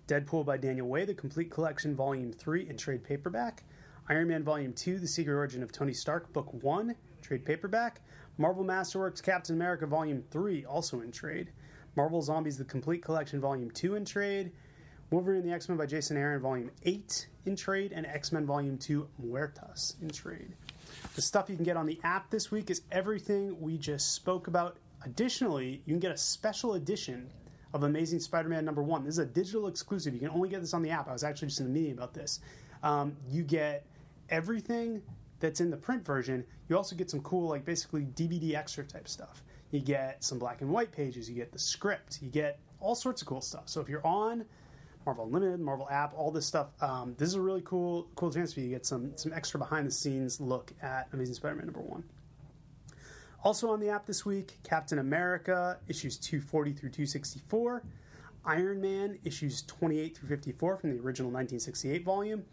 [0.07, 3.63] Deadpool by Daniel Way, the complete collection, Volume Three in trade paperback.
[4.09, 8.01] Iron Man Volume 2, The Secret Origin of Tony Stark, Book 1, trade paperback.
[8.37, 11.51] Marvel Masterworks Captain America Volume 3, also in trade.
[11.95, 14.51] Marvel Zombies, The Complete Collection Volume 2 in trade.
[15.11, 17.93] Wolverine and the X Men by Jason Aaron Volume 8 in trade.
[17.93, 20.53] And X Men Volume 2, Muertas in trade.
[21.15, 24.47] The stuff you can get on the app this week is everything we just spoke
[24.47, 24.77] about.
[25.03, 27.29] Additionally, you can get a special edition
[27.73, 29.03] of Amazing Spider Man number one.
[29.03, 30.13] This is a digital exclusive.
[30.13, 31.07] You can only get this on the app.
[31.07, 32.39] I was actually just in a meeting about this.
[32.83, 33.85] Um, you get
[34.29, 35.01] everything
[35.39, 39.07] that's in the print version, you also get some cool, like basically DVD extra type
[39.07, 39.43] stuff.
[39.71, 43.21] You get some black and white pages, you get the script, you get all sorts
[43.21, 43.63] of cool stuff.
[43.65, 44.45] So if you're on
[45.05, 48.53] Marvel Unlimited, Marvel app, all this stuff, um, this is a really cool, cool chance
[48.53, 51.81] for you to get some some extra behind the scenes look at Amazing Spider-Man number
[51.81, 52.03] one.
[53.43, 57.83] Also on the app this week, Captain America issues 240 through 264,
[58.45, 62.45] Iron Man issues 28 through 54 from the original 1968 volume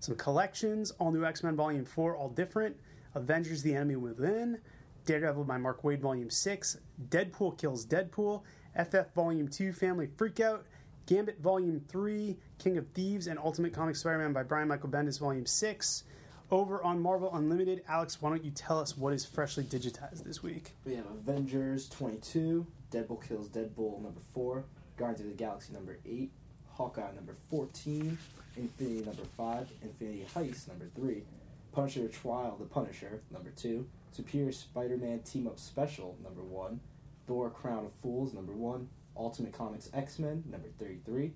[0.00, 2.76] some collections, all new X Men Volume 4, all different,
[3.14, 4.58] Avengers The Enemy Within,
[5.06, 8.42] Daredevil by Mark Waid Volume 6, Deadpool Kills Deadpool,
[8.74, 10.62] FF Volume 2 Family Freakout,
[11.06, 15.20] Gambit Volume 3, King of Thieves, and Ultimate Comic Spider Man by Brian Michael Bendis
[15.20, 16.02] Volume 6.
[16.50, 20.42] Over on Marvel Unlimited, Alex, why don't you tell us what is freshly digitized this
[20.42, 20.72] week?
[20.84, 24.64] We have Avengers 22, Deadpool Kills Deadpool number 4,
[24.96, 26.30] Guardians of the Galaxy number 8,
[26.72, 28.18] Hawkeye number 14,
[28.56, 31.22] Infinity number 5, Infinity Heist number 3,
[31.72, 36.80] Punisher Trial the Punisher number 2, Superior Spider Man Team Up Special number 1,
[37.26, 41.32] Thor Crown of Fools number 1, Ultimate Comics X Men number 33,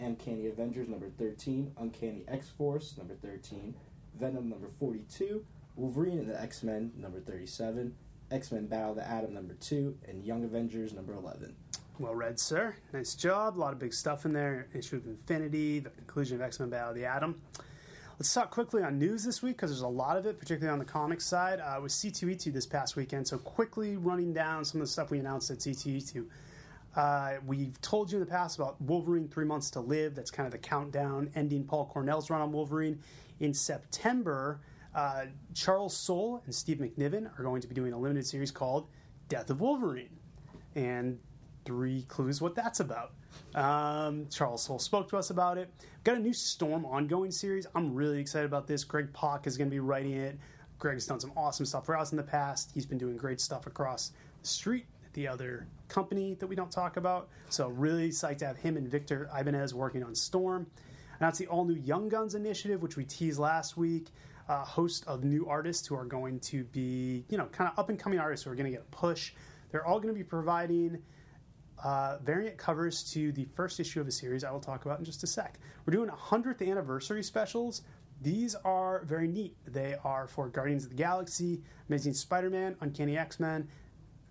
[0.00, 3.74] Uncanny Avengers number 13, Uncanny X Force number 13,
[4.18, 5.44] Venom number 42,
[5.76, 7.94] Wolverine and the X Men number 37,
[8.30, 11.54] X Men Battle the Atom number 2, and Young Avengers number 11.
[11.98, 12.76] Well read, sir.
[12.94, 13.58] Nice job.
[13.58, 14.68] A lot of big stuff in there.
[14.72, 17.40] Issue of Infinity, the conclusion of X Men Battle of the Atom.
[18.20, 20.78] Let's talk quickly on news this week because there's a lot of it, particularly on
[20.78, 21.58] the comics side.
[21.58, 25.18] Uh, with C2E2 this past weekend, so quickly running down some of the stuff we
[25.18, 26.26] announced at C2E2.
[26.96, 30.14] Uh, we've told you in the past about Wolverine Three Months to Live.
[30.14, 33.00] That's kind of the countdown ending Paul Cornell's run on Wolverine.
[33.38, 34.60] In September,
[34.94, 38.86] uh, Charles Soule and Steve McNiven are going to be doing a limited series called
[39.30, 40.14] Death of Wolverine.
[40.74, 41.18] And
[41.64, 43.14] three clues what that's about.
[43.54, 45.70] Um, Charles Soule spoke to us about it.
[46.04, 47.66] Got a new Storm ongoing series.
[47.74, 48.84] I'm really excited about this.
[48.84, 50.38] Greg Pak is going to be writing it.
[50.78, 52.70] Greg's done some awesome stuff for us in the past.
[52.72, 56.70] He's been doing great stuff across the street at the other company that we don't
[56.70, 57.28] talk about.
[57.50, 60.66] So really psyched to have him and Victor Ibanez working on Storm.
[61.20, 64.08] And that's the all new Young Guns initiative, which we teased last week.
[64.48, 67.88] A host of new artists who are going to be, you know, kind of up
[67.88, 69.32] and coming artists who are going to get a push.
[69.70, 71.02] They're all going to be providing
[71.84, 75.04] uh, variant covers to the first issue of a series I will talk about in
[75.04, 75.58] just a sec.
[75.86, 77.82] We're doing 100th anniversary specials.
[78.22, 79.56] These are very neat.
[79.66, 83.66] They are for Guardians of the Galaxy, Amazing Spider Man, Uncanny X Men,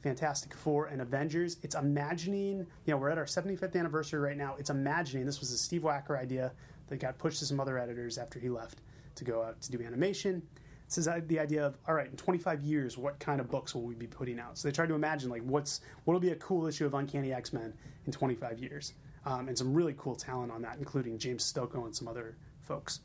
[0.03, 1.57] Fantastic Four, and Avengers.
[1.63, 4.55] It's imagining, you know, we're at our 75th anniversary right now.
[4.59, 6.53] It's imagining, this was a Steve Wacker idea
[6.87, 8.81] that got pushed to some other editors after he left
[9.15, 10.41] to go out to do animation.
[10.89, 13.83] This is the idea of all right in 25 years what kind of books will
[13.83, 14.57] we be putting out?
[14.57, 17.75] So they tried to imagine like what's what'll be a cool issue of uncanny x-men
[18.07, 18.93] in 25 years?
[19.23, 23.01] Um, and some really cool talent on that including james stokoe and some other folks.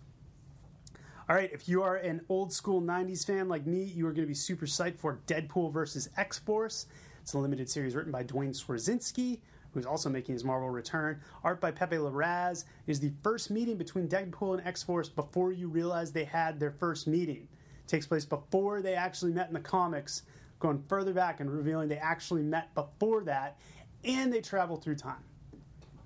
[1.29, 4.27] All right if you are an old school 90s fan like me you are going
[4.27, 6.87] to be super psyched for deadpool versus x-force.
[7.21, 9.41] It's a limited series written by duane swierczynski
[9.75, 11.21] who's also making his Marvel return.
[11.43, 12.65] Art by Pepe Larraz.
[12.87, 16.71] Is the first meeting between Deadpool and X Force before you realize they had their
[16.71, 17.49] first meeting
[17.87, 20.23] takes place before they actually met in the comics,
[20.59, 23.59] going further back and revealing they actually met before that,
[24.05, 25.23] and they travel through time.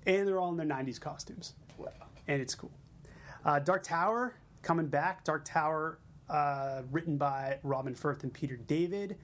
[0.05, 1.53] And they're all in their 90s costumes.
[1.77, 1.89] Wow.
[2.27, 2.71] And it's cool.
[3.45, 5.23] Uh, Dark Tower coming back.
[5.23, 9.17] Dark Tower, uh, written by Robin Furth and Peter David.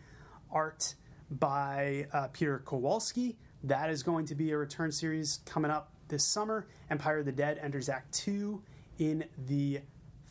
[0.52, 0.96] Art
[1.32, 3.38] by uh, Peter Kowalski.
[3.64, 6.68] That is going to be a return series coming up this summer.
[6.90, 8.62] Empire of the Dead enters Act 2
[9.00, 9.82] in the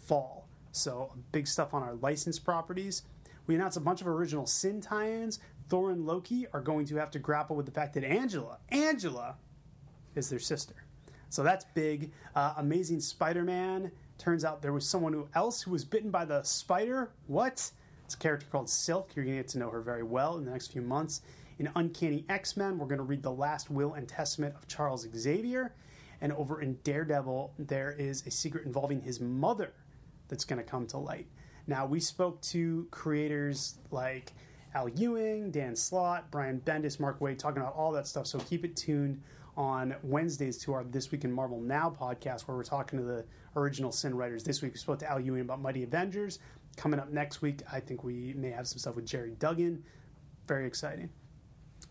[0.04, 0.43] fall.
[0.74, 3.02] So big stuff on our licensed properties.
[3.46, 5.38] we announced a bunch of original Sin tie-ins.
[5.68, 9.36] Thor and Loki are going to have to grapple with the fact that Angela, Angela,
[10.16, 10.74] is their sister.
[11.30, 12.10] So that's big.
[12.34, 13.92] Uh, Amazing Spider-Man.
[14.18, 17.12] Turns out there was someone else who was bitten by the spider.
[17.28, 17.70] What?
[18.04, 19.10] It's a character called Silk.
[19.14, 21.22] You're going to get to know her very well in the next few months.
[21.60, 25.06] In Uncanny X Men, we're going to read the last will and testament of Charles
[25.16, 25.72] Xavier.
[26.20, 29.72] And over in Daredevil, there is a secret involving his mother
[30.34, 31.28] that's going to come to light.
[31.68, 34.32] Now, we spoke to creators like
[34.74, 38.26] Al Ewing, Dan Slott, Brian Bendis, Mark Waid, talking about all that stuff.
[38.26, 39.22] So keep it tuned
[39.56, 43.24] on Wednesdays to our This Week in Marvel Now podcast, where we're talking to the
[43.54, 44.42] original Sin writers.
[44.42, 46.40] This week we spoke to Al Ewing about Mighty Avengers.
[46.76, 49.84] Coming up next week, I think we may have some stuff with Gerry Duggan.
[50.48, 51.10] Very exciting.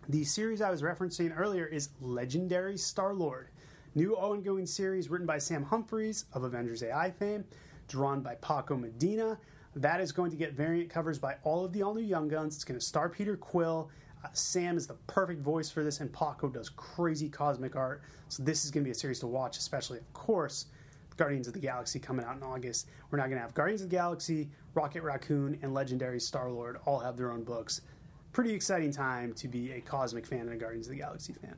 [0.10, 3.48] The series I was referencing earlier is Legendary Star Lord,
[3.96, 7.46] new ongoing series written by Sam Humphries of Avengers AI fame,
[7.94, 9.38] drawn by Paco Medina.
[9.76, 12.56] That is going to get variant covers by all of the all new Young Guns.
[12.56, 13.92] It's going to star Peter Quill.
[14.26, 18.02] Uh, Sam is the perfect voice for this, and Paco does crazy cosmic art.
[18.30, 20.66] So this is going to be a series to watch, especially, of course,
[21.18, 22.90] Guardians of the Galaxy coming out in August.
[23.12, 26.80] We're now going to have Guardians of the Galaxy, Rocket Raccoon, and Legendary Star Lord
[26.86, 27.82] all have their own books
[28.32, 31.56] pretty exciting time to be a Cosmic fan and a Guardians of the Galaxy fan.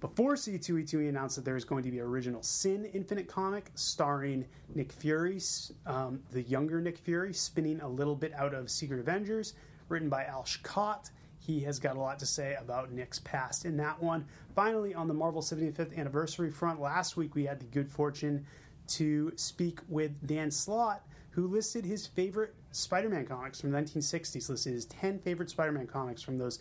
[0.00, 4.46] Before C2E2E announced that there is going to be an original Sin Infinite comic starring
[4.74, 5.38] Nick Fury,
[5.84, 9.52] um, the younger Nick Fury, spinning a little bit out of Secret Avengers,
[9.90, 11.10] written by Ales Kot.
[11.38, 14.24] He has got a lot to say about Nick's past in that one.
[14.54, 18.46] Finally, on the Marvel 75th anniversary front, last week we had the good fortune
[18.86, 24.48] to speak with Dan Slott, who listed his favorite Spider-Man comics from the 1960s.
[24.48, 26.58] Listed his 10 favorite Spider-Man comics from those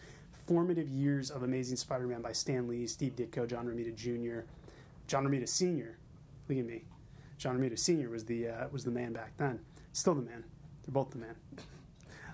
[0.50, 4.48] formative years of Amazing Spider-Man by Stan Lee, Steve Ditko, John Romita Jr.,
[5.06, 5.96] John Romita Sr.
[6.48, 6.86] Look at me.
[7.38, 8.10] John Romita Sr.
[8.10, 9.60] was the uh, was the man back then.
[9.94, 10.44] Still the man.
[10.84, 11.36] They're both the man.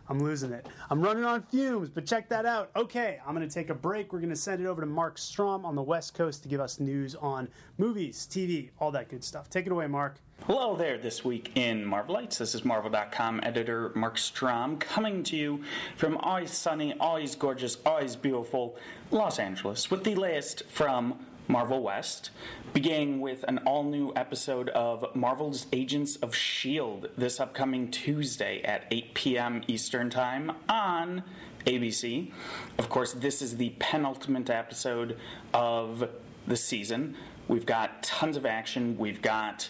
[0.07, 0.65] I'm losing it.
[0.89, 2.71] I'm running on fumes, but check that out.
[2.77, 4.13] Okay, I'm going to take a break.
[4.13, 6.61] We're going to send it over to Marc Strom on the West Coast to give
[6.61, 9.49] us news on movies, TV, all that good stuff.
[9.49, 10.21] Take it away, Mark.
[10.47, 12.37] Hello there, this week in Marvelites.
[12.37, 15.63] This is Marvel.com editor Marc Strom coming to you
[15.95, 18.77] from always sunny, always gorgeous, always beautiful
[19.09, 22.29] Los Angeles with the latest from Marvel West,
[22.73, 27.07] beginning with an all new episode of Marvel's Agents of S.H.I.E.L.D.
[27.17, 29.63] this upcoming Tuesday at 8 p.m.
[29.67, 31.23] Eastern Time on
[31.65, 32.31] ABC.
[32.77, 35.17] Of course, this is the penultimate episode
[35.55, 36.07] of
[36.45, 37.15] the season.
[37.47, 38.95] We've got tons of action.
[38.99, 39.69] We've got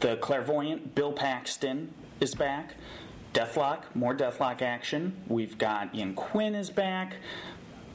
[0.00, 2.74] the clairvoyant Bill Paxton is back.
[3.32, 5.16] Deathlok, more Deathlok action.
[5.28, 7.16] We've got Ian Quinn is back.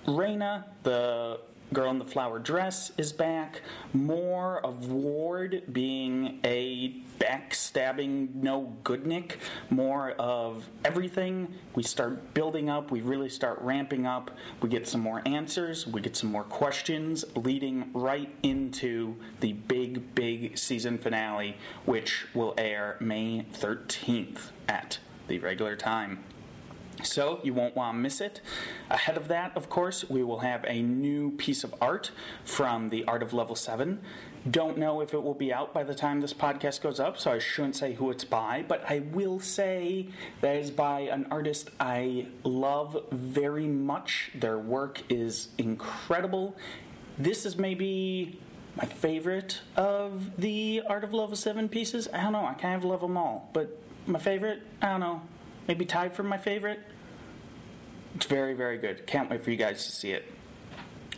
[0.05, 1.39] Raina, the
[1.73, 3.61] Girl in the Flower Dress is back.
[3.93, 9.39] More of Ward being a backstabbing no good Nick.
[9.69, 11.53] More of everything.
[11.73, 12.91] We start building up.
[12.91, 14.31] We really start ramping up.
[14.61, 15.87] We get some more answers.
[15.87, 21.55] We get some more questions, leading right into the big, big season finale,
[21.85, 26.21] which will air May 13th at the regular time.
[27.03, 28.41] So you won't want to miss it.
[28.89, 32.11] Ahead of that, of course, we will have a new piece of art
[32.45, 33.99] from the Art of Level 7.
[34.49, 37.31] Don't know if it will be out by the time this podcast goes up, so
[37.31, 40.07] I shouldn't say who it's by, but I will say
[40.41, 44.31] that is by an artist I love very much.
[44.33, 46.55] Their work is incredible.
[47.17, 48.39] This is maybe
[48.75, 52.07] my favorite of the Art of Level 7 pieces.
[52.13, 53.77] I don't know, I kind of love them all, but
[54.07, 55.21] my favorite, I don't know,
[55.67, 56.79] maybe tied for my favorite.
[58.15, 59.07] It's very, very good.
[59.07, 60.25] Can't wait for you guys to see it.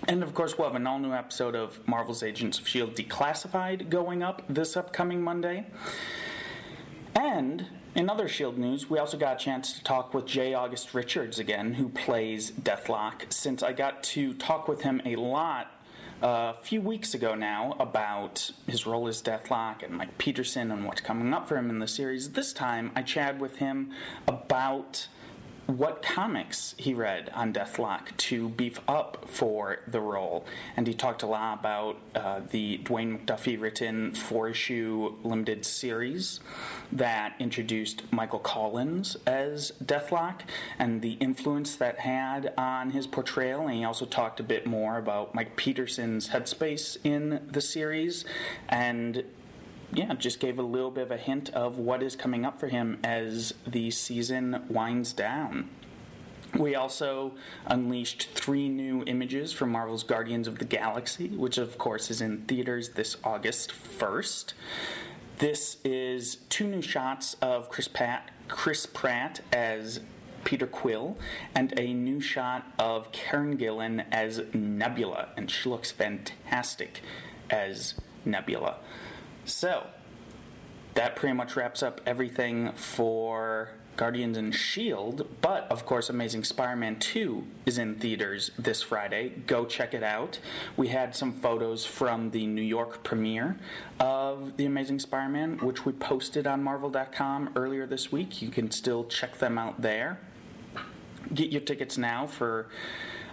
[0.07, 3.03] And of course, we'll have an all new episode of Marvel's Agents of S.H.I.E.L.D.
[3.03, 5.67] Declassified going up this upcoming Monday.
[7.15, 8.59] And in other S.H.I.E.L.D.
[8.59, 10.53] news, we also got a chance to talk with J.
[10.53, 15.71] August Richards again, who plays Deathlok, since I got to talk with him a lot
[16.23, 21.01] a few weeks ago now about his role as Deathlok and Mike Peterson and what's
[21.01, 22.31] coming up for him in the series.
[22.31, 23.91] This time, I chatted with him
[24.25, 25.07] about
[25.67, 30.45] what comics he read on Deathlok to beef up for the role.
[30.75, 36.39] And he talked a lot about uh, the Dwayne McDuffie written four issue limited series
[36.91, 40.41] that introduced Michael Collins as Deathlok
[40.77, 43.67] and the influence that had on his portrayal.
[43.67, 48.25] And he also talked a bit more about Mike Peterson's headspace in the series
[48.67, 49.23] and
[49.93, 52.67] yeah, just gave a little bit of a hint of what is coming up for
[52.67, 55.69] him as the season winds down.
[56.57, 57.33] We also
[57.65, 62.41] unleashed three new images from Marvel's Guardians of the Galaxy, which of course is in
[62.41, 64.53] theaters this August 1st.
[65.39, 70.01] This is two new shots of Chris Pratt, Chris Pratt as
[70.43, 71.17] Peter Quill,
[71.55, 77.01] and a new shot of Karen Gillan as Nebula, and she looks fantastic
[77.49, 78.77] as Nebula.
[79.45, 79.87] So,
[80.93, 86.75] that pretty much wraps up everything for Guardians and Shield, but of course, Amazing Spider
[86.75, 89.29] Man 2 is in theaters this Friday.
[89.45, 90.39] Go check it out.
[90.75, 93.57] We had some photos from the New York premiere
[93.99, 98.41] of The Amazing Spider Man, which we posted on Marvel.com earlier this week.
[98.41, 100.19] You can still check them out there.
[101.33, 102.67] Get your tickets now for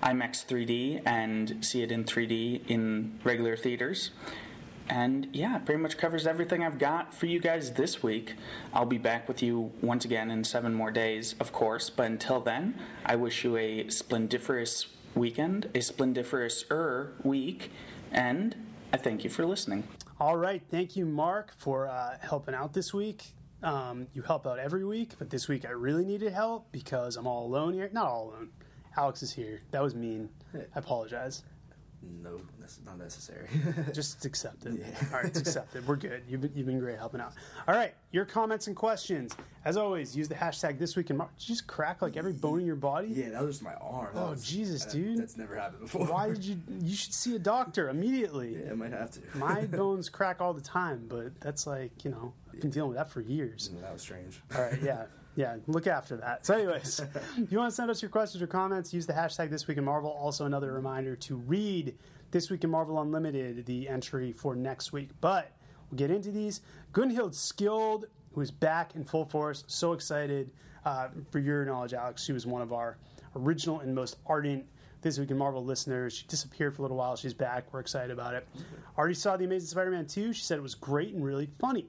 [0.03, 4.11] IMAX 3D and see it in 3D in regular theaters.
[4.91, 8.35] And yeah, pretty much covers everything I've got for you guys this week.
[8.75, 11.89] I'll be back with you once again in seven more days, of course.
[11.89, 12.75] But until then,
[13.07, 17.71] I wish you a splendiferous weekend, a splendiferous er week,
[18.11, 18.57] and
[18.93, 19.87] I thank you for listening.
[20.19, 20.61] All right.
[20.73, 23.33] Thank you, Mark, for uh, helping out this week.
[23.63, 27.29] Um, you help out every week, but this week I really needed help because I'm
[27.29, 27.89] all alone here.
[27.93, 28.49] Not all alone.
[28.97, 29.61] Alex is here.
[29.71, 30.31] That was mean.
[30.53, 31.45] I apologize.
[32.23, 33.47] No, that's not necessary.
[33.93, 34.75] Just accept it.
[34.81, 34.87] Yeah.
[35.13, 35.87] All right, it's accepted.
[35.87, 36.23] We're good.
[36.29, 37.33] You've been, you've been great helping out.
[37.69, 39.37] All right, your comments and questions.
[39.67, 41.31] As always, use the hashtag this week in March.
[41.39, 43.09] Did you just crack like every bone in your body?
[43.09, 44.09] yeah, that was just my arm.
[44.15, 45.19] Oh, that Oh, was- Jesus, that- dude.
[45.19, 46.07] That's never happened before.
[46.07, 46.57] Why did you?
[46.81, 48.57] You should see a doctor immediately.
[48.65, 49.21] Yeah, I might have to.
[49.37, 52.99] My bones crack all the time, but that's like you know I've been dealing with
[52.99, 53.71] that for years.
[53.83, 54.41] that was strange.
[54.55, 55.05] All right, yeah,
[55.37, 55.57] yeah.
[55.67, 56.45] Look after that.
[56.45, 57.01] So, anyways,
[57.39, 59.79] if you want to send us your questions or comments, use the hashtag This Week
[59.79, 60.11] in Marvel.
[60.11, 61.97] Also, another reminder to read
[62.31, 65.11] This Week in Marvel Unlimited, the entry for next week.
[65.21, 65.53] But
[65.91, 66.61] we'll get into these.
[66.93, 68.05] Gunhild Skuld,
[68.35, 69.65] who is back in full force.
[69.67, 70.51] So excited
[70.85, 72.25] uh, for your knowledge, Alex.
[72.25, 72.99] She was one of our
[73.37, 74.65] original and most ardent
[75.03, 76.13] This Week in Marvel listeners.
[76.15, 77.17] She disappeared for a little while.
[77.17, 77.73] She's back.
[77.73, 78.47] We're excited about it.
[78.99, 80.33] Already saw The Amazing Spider Man 2.
[80.33, 81.89] She said it was great and really funny.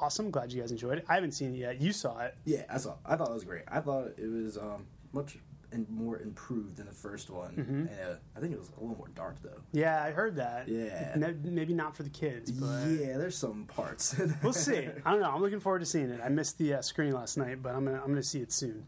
[0.00, 0.30] Awesome.
[0.30, 1.04] Glad you guys enjoyed it.
[1.08, 1.80] I haven't seen it yet.
[1.80, 2.34] You saw it.
[2.44, 2.94] Yeah, I saw.
[3.04, 3.62] I thought it was great.
[3.68, 5.38] I thought it was um, much
[5.72, 7.50] and more improved than the first one.
[7.52, 7.72] Mm-hmm.
[7.72, 9.60] And uh, I think it was a little more dark though.
[9.72, 10.68] Yeah, I heard that.
[10.68, 11.12] Yeah.
[11.16, 14.16] Ne- maybe not for the kids, but Yeah, there's some parts.
[14.42, 14.88] we'll see.
[15.04, 15.30] I don't know.
[15.30, 16.20] I'm looking forward to seeing it.
[16.24, 18.86] I missed the uh, screen last night, but I'm gonna I'm gonna see it soon.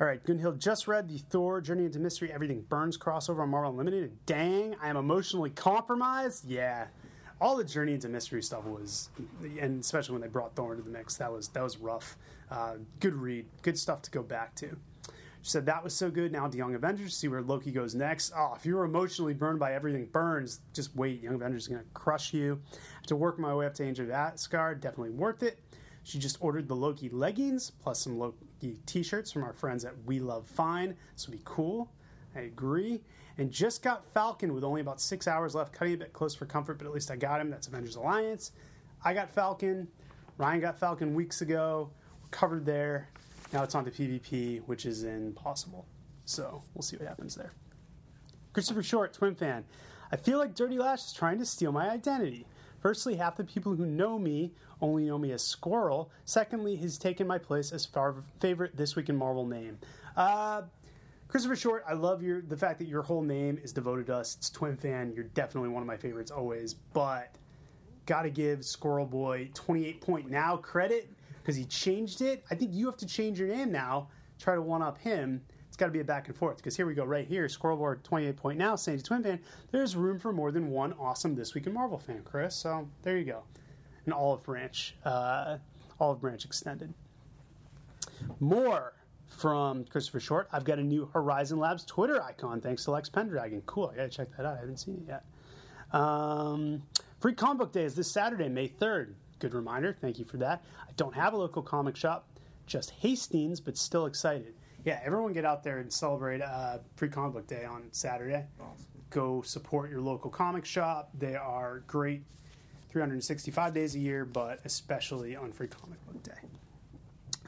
[0.00, 3.70] All right, Gunhild just read the Thor Journey into Mystery Everything Burns crossover on Marvel
[3.70, 4.12] Unlimited.
[4.26, 6.44] Dang, I am emotionally compromised.
[6.46, 6.86] Yeah,
[7.40, 9.10] all the Journey into Mystery stuff was,
[9.60, 12.16] and especially when they brought Thor into the mix, that was that was rough.
[12.50, 14.76] Uh, good read, good stuff to go back to.
[15.42, 16.32] She said that was so good.
[16.32, 18.32] Now to Young Avengers, see where Loki goes next.
[18.34, 21.22] Oh, if you were emotionally burned by everything burns, just wait.
[21.22, 22.60] Young Avengers is going to crush you.
[23.08, 24.80] To work my way up to Angel of Asgard.
[24.80, 25.58] Definitely worth it.
[26.02, 30.18] She just ordered the Loki leggings plus some Loki t-shirts from our friends at We
[30.18, 30.96] Love Fine.
[31.14, 31.90] This would be cool.
[32.34, 33.02] I agree.
[33.38, 36.46] And just got Falcon with only about six hours left, cutting a bit close for
[36.46, 37.50] comfort, but at least I got him.
[37.50, 38.52] That's Avengers Alliance.
[39.04, 39.88] I got Falcon.
[40.38, 41.90] Ryan got Falcon weeks ago.
[42.22, 43.08] We're covered there.
[43.52, 45.86] Now it's on to PvP, which is impossible.
[46.24, 47.52] So we'll see what happens there.
[48.52, 49.64] Christopher Short, Twin fan.
[50.12, 52.46] I feel like Dirty Lash is trying to steal my identity.
[52.78, 56.10] Firstly, half the people who know me only know me as Squirrel.
[56.24, 57.88] Secondly, he's taken my place as
[58.40, 59.78] favorite This Week in Marvel name.
[60.16, 60.62] Uh,
[61.34, 64.36] Christopher Short, I love your the fact that your whole name is devoted to us.
[64.36, 65.12] It's Twin fan.
[65.12, 66.74] You're definitely one of my favorites always.
[66.74, 67.34] But
[68.06, 71.10] gotta give Squirrel Boy 28 point now credit
[71.42, 72.44] because he changed it.
[72.52, 74.10] I think you have to change your name now.
[74.38, 75.42] Try to one up him.
[75.66, 77.48] It's got to be a back and forth because here we go right here.
[77.48, 79.40] Squirrel Boy 28 point now saying to Twin fan,
[79.72, 82.54] there's room for more than one awesome this week in Marvel fan, Chris.
[82.54, 83.42] So there you go.
[84.06, 85.58] An olive branch, uh,
[85.98, 86.94] olive branch extended.
[88.38, 88.92] More
[89.34, 90.48] from Christopher Short.
[90.52, 93.62] I've got a new Horizon Labs Twitter icon thanks to Lex Pendragon.
[93.66, 93.90] Cool.
[93.92, 94.56] I gotta check that out.
[94.56, 95.24] I haven't seen it yet.
[96.00, 96.82] Um,
[97.20, 99.14] Free Comic Book Day is this Saturday, May 3rd.
[99.38, 99.96] Good reminder.
[100.00, 100.64] Thank you for that.
[100.82, 102.26] I don't have a local comic shop,
[102.66, 104.54] just Hastings, but still excited.
[104.84, 108.44] Yeah, everyone get out there and celebrate uh, Free Comic Book Day on Saturday.
[108.60, 108.86] Awesome.
[109.10, 111.10] Go support your local comic shop.
[111.18, 112.22] They are great
[112.90, 116.48] 365 days a year, but especially on Free Comic Book Day.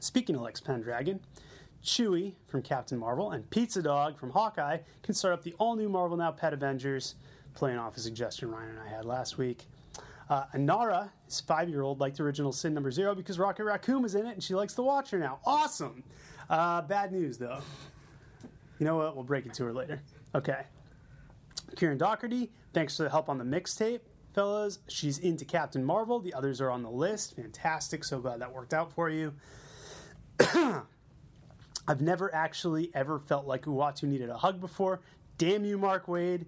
[0.01, 1.20] Speaking of Lex Pendragon,
[1.84, 5.88] Chewie from Captain Marvel and Pizza Dog from Hawkeye can start up the all new
[5.88, 7.14] Marvel Now Pet Avengers,
[7.54, 9.64] playing off a suggestion Ryan and I had last week.
[10.28, 14.14] Uh, Anara, his five year old, liked original Sin number zero because Rocket Raccoon is
[14.14, 15.38] in it and she likes the Watcher now.
[15.44, 16.02] Awesome!
[16.50, 17.60] Uh, bad news though.
[18.78, 19.14] You know what?
[19.14, 20.02] We'll break it to her later.
[20.34, 20.64] Okay.
[21.76, 24.00] Kieran Doherty, thanks for the help on the mixtape,
[24.34, 24.78] fellas.
[24.88, 26.20] She's into Captain Marvel.
[26.20, 27.36] The others are on the list.
[27.36, 28.04] Fantastic.
[28.04, 29.32] So glad that worked out for you.
[31.89, 35.01] I've never actually ever felt like Uatu needed a hug before.
[35.39, 36.47] Damn you, Mark Waid.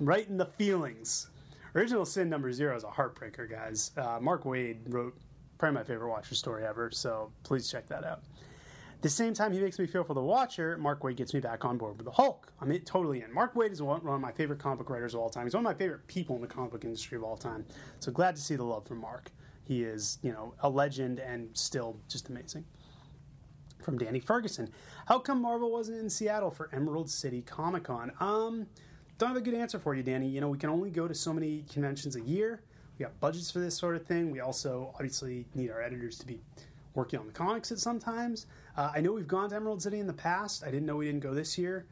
[0.00, 1.28] Right in the feelings.
[1.74, 3.92] Original Sin number zero is a heartbreaker, guys.
[3.96, 5.16] Uh, Mark Waid wrote
[5.58, 8.22] probably my favorite Watcher story ever, so please check that out.
[9.02, 11.64] The same time he makes me feel for the Watcher, Mark Waid gets me back
[11.64, 12.52] on board with the Hulk.
[12.60, 13.32] I'm in, totally in.
[13.32, 15.44] Mark Waid is one, of my favorite comic book writers of all time.
[15.44, 17.66] He's one of my favorite people in the comic book industry of all time.
[18.00, 19.30] So glad to see the love from Mark.
[19.64, 22.64] He is, you know, a legend and still just amazing.
[23.84, 24.70] From Danny Ferguson,
[25.06, 28.10] how come Marvel wasn't in Seattle for Emerald City Comic Con?
[28.18, 28.66] Um,
[29.18, 30.26] don't have a good answer for you, Danny.
[30.26, 32.62] You know, we can only go to so many conventions a year.
[32.98, 34.30] We got budgets for this sort of thing.
[34.30, 36.40] We also obviously need our editors to be
[36.94, 38.46] working on the comics at sometimes.
[38.74, 40.62] Uh, I know we've gone to Emerald City in the past.
[40.64, 41.84] I didn't know we didn't go this year,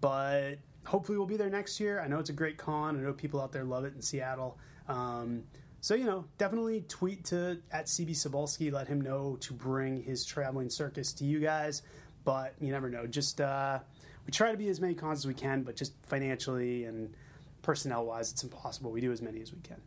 [0.00, 0.54] but
[0.86, 2.00] hopefully we'll be there next year.
[2.00, 2.96] I know it's a great con.
[2.96, 4.58] I know people out there love it in Seattle.
[4.88, 5.42] Um,
[5.82, 8.72] so you know, definitely tweet to at CB Cebulski.
[8.72, 11.82] Let him know to bring his traveling circus to you guys.
[12.24, 13.04] But you never know.
[13.04, 13.80] Just uh,
[14.24, 17.12] we try to be as many cons as we can, but just financially and
[17.62, 18.92] personnel wise, it's impossible.
[18.92, 19.80] We do as many as we can.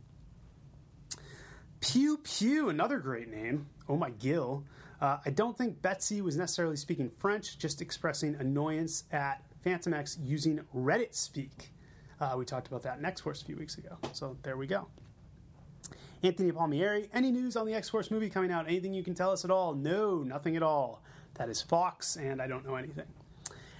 [1.80, 3.66] Pew Pew, another great name.
[3.88, 4.64] Oh my Gill.
[5.00, 10.60] Uh, I don't think Betsy was necessarily speaking French, just expressing annoyance at Fantomex using
[10.76, 11.70] Reddit speak.
[12.20, 13.96] Uh, we talked about that X Force a few weeks ago.
[14.12, 14.88] So there we go.
[16.22, 18.66] Anthony Palmieri, any news on the X Force movie coming out?
[18.66, 19.74] Anything you can tell us at all?
[19.74, 21.02] No, nothing at all.
[21.34, 23.04] That is Fox, and I don't know anything.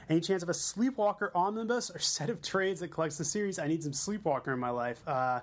[0.09, 3.59] Any chance of a Sleepwalker omnibus or set of trades that collects the series?
[3.59, 5.07] I need some Sleepwalker in my life.
[5.07, 5.41] Uh,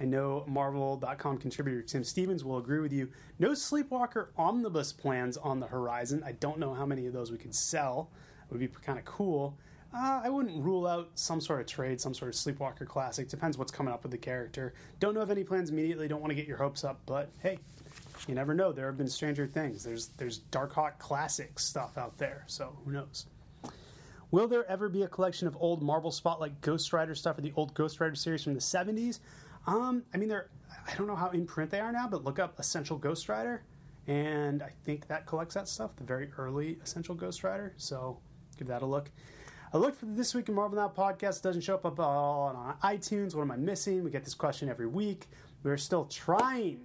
[0.00, 3.08] I know Marvel.com contributor Tim Stevens will agree with you.
[3.38, 6.22] No Sleepwalker omnibus plans on the horizon.
[6.26, 8.10] I don't know how many of those we could sell.
[8.44, 9.56] It would be kind of cool.
[9.94, 13.28] Uh, I wouldn't rule out some sort of trade, some sort of Sleepwalker classic.
[13.28, 14.72] Depends what's coming up with the character.
[15.00, 16.08] Don't know of any plans immediately.
[16.08, 17.58] Don't want to get your hopes up, but hey,
[18.26, 18.72] you never know.
[18.72, 19.84] There have been stranger things.
[19.84, 23.26] There's there's Darkhawk classic stuff out there, so who knows?
[24.30, 27.52] Will there ever be a collection of old Marvel Spotlight Ghost Rider stuff or the
[27.54, 29.20] old Ghost Rider series from the 70s?
[29.66, 30.48] Um, I mean, they're
[30.86, 33.62] I don't know how in print they are now, but look up Essential Ghost Rider,
[34.06, 37.74] and I think that collects that stuff, the very early Essential Ghost Rider.
[37.76, 38.18] So
[38.56, 39.10] give that a look.
[39.74, 41.38] I looked for this week in Marvel Now podcast.
[41.38, 43.34] It doesn't show up at all on iTunes.
[43.34, 44.04] What am I missing?
[44.04, 45.28] We get this question every week.
[45.62, 46.80] We're still trying,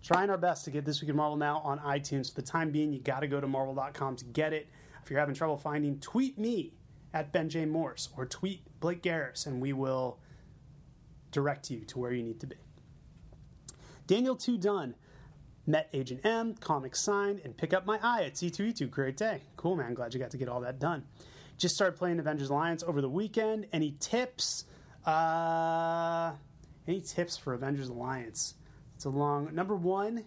[0.00, 2.32] trying our best to get this week in Marvel Now on iTunes.
[2.32, 4.68] For the time being, you got to go to Marvel.com to get it.
[5.02, 6.72] If you're having trouble finding, tweet me
[7.14, 10.20] at Ben J Morse or tweet Blake Garris, and we will
[11.32, 12.56] direct you to where you need to be.
[14.06, 14.94] Daniel 2 Dunn
[15.66, 18.88] met Agent M, comics signed, and pick up my eye at C2E2.
[18.88, 19.42] Great day.
[19.56, 19.94] Cool, man.
[19.94, 21.02] Glad you got to get all that done.
[21.60, 23.66] Just started playing Avengers Alliance over the weekend.
[23.70, 24.64] Any tips?
[25.04, 26.32] Uh,
[26.88, 28.54] any tips for Avengers Alliance?
[28.96, 30.24] It's a long number one.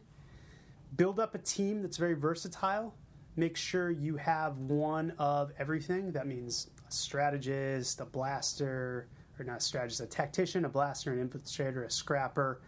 [0.96, 2.94] Build up a team that's very versatile.
[3.36, 6.12] Make sure you have one of everything.
[6.12, 9.08] That means a strategist, a blaster,
[9.40, 12.62] or not a strategist, a tactician, a blaster, an infiltrator, a scrapper,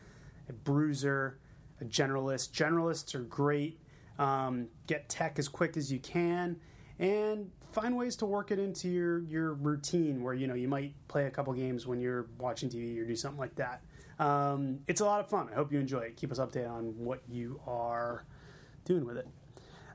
[0.50, 1.38] a bruiser,
[1.82, 2.50] a generalist.
[2.52, 3.80] Generalists are great.
[4.18, 6.60] Um, get tech as quick as you can,
[7.00, 10.94] and find ways to work it into your your routine where you know you might
[11.08, 13.82] play a couple games when you're watching TV or do something like that.
[14.18, 15.50] Um, it's a lot of fun.
[15.52, 16.16] I hope you enjoy it.
[16.16, 18.24] Keep us updated on what you are
[18.86, 19.28] doing with it.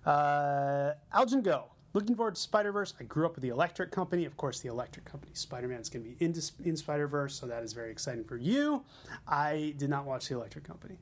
[0.04, 1.64] Uh, Algin Go.
[1.92, 2.94] Looking forward to Spider Verse.
[3.00, 4.24] I grew up with the Electric Company.
[4.24, 5.32] Of course, the Electric Company.
[5.34, 6.34] Spider Man is going to be in,
[6.64, 8.84] in Spider Verse, so that is very exciting for you.
[9.26, 10.98] I did not watch the Electric Company.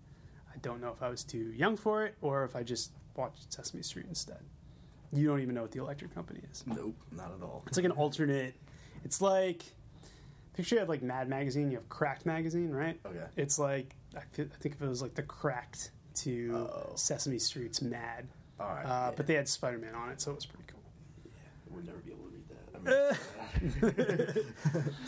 [0.50, 3.52] I don't know if I was too young for it or if I just watched
[3.52, 4.40] Sesame Street instead.
[5.12, 6.64] You don't even know what the Electric Company is.
[6.66, 7.62] Nope, not at all.
[7.66, 8.54] It's like an alternate.
[9.04, 9.62] It's like
[10.54, 11.70] picture you have like Mad Magazine.
[11.70, 12.98] You have Cracked Magazine, right?
[13.06, 13.24] Okay.
[13.36, 16.92] It's like I, think if it was like the Cracked to Oh.
[16.96, 18.26] Sesame Street's Mad.
[18.60, 18.84] All right.
[18.84, 19.12] Uh, yeah.
[19.16, 20.80] But they had Spider Man on it, so it was pretty cool.
[21.24, 21.30] Yeah.
[21.70, 24.34] I would never be able to read that.
[24.34, 24.40] I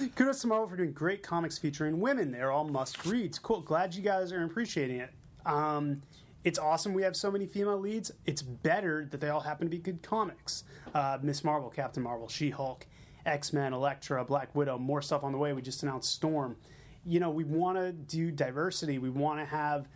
[0.06, 2.30] mean, Kudos to Marvel for doing great comics featuring women.
[2.30, 3.38] They're all must reads.
[3.38, 3.60] Cool.
[3.60, 5.10] Glad you guys are appreciating it.
[5.46, 6.00] Um,
[6.44, 8.10] it's awesome we have so many female leads.
[8.24, 10.64] It's better that they all happen to be good comics.
[10.94, 12.86] Uh, Miss Marvel, Captain Marvel, She Hulk,
[13.26, 15.52] X Men, Elektra, Black Widow, more stuff on the way.
[15.52, 16.56] We just announced Storm.
[17.04, 18.98] You know, we want to do diversity.
[18.98, 19.88] We want to have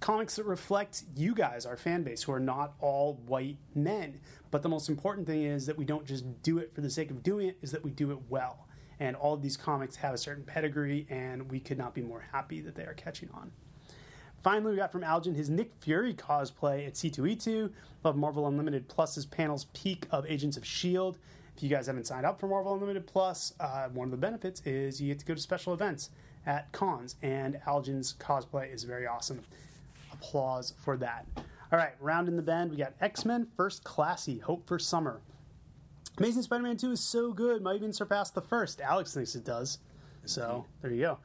[0.00, 4.20] comics that reflect you guys, our fan base, who are not all white men.
[4.50, 7.10] But the most important thing is that we don't just do it for the sake
[7.10, 8.66] of doing it, is that we do it well.
[9.00, 12.26] And all of these comics have a certain pedigree, and we could not be more
[12.32, 13.52] happy that they are catching on.
[14.42, 17.70] Finally, we got from Algin his Nick Fury cosplay at C2E2.
[18.04, 21.18] Love Marvel Unlimited Plus's panel's peak of Agents of S.H.I.E.L.D.
[21.56, 24.62] If you guys haven't signed up for Marvel Unlimited Plus, uh, one of the benefits
[24.64, 26.10] is you get to go to special events
[26.46, 29.40] at cons, and Algin's cosplay is very awesome.
[30.12, 31.26] Applause for that.
[31.36, 35.20] All right, round in the bend, we got X Men First Classy, Hope for Summer.
[36.16, 38.80] Amazing Spider Man 2 is so good, might even surpass the first.
[38.80, 39.78] Alex thinks it does.
[40.24, 41.18] So, there you go.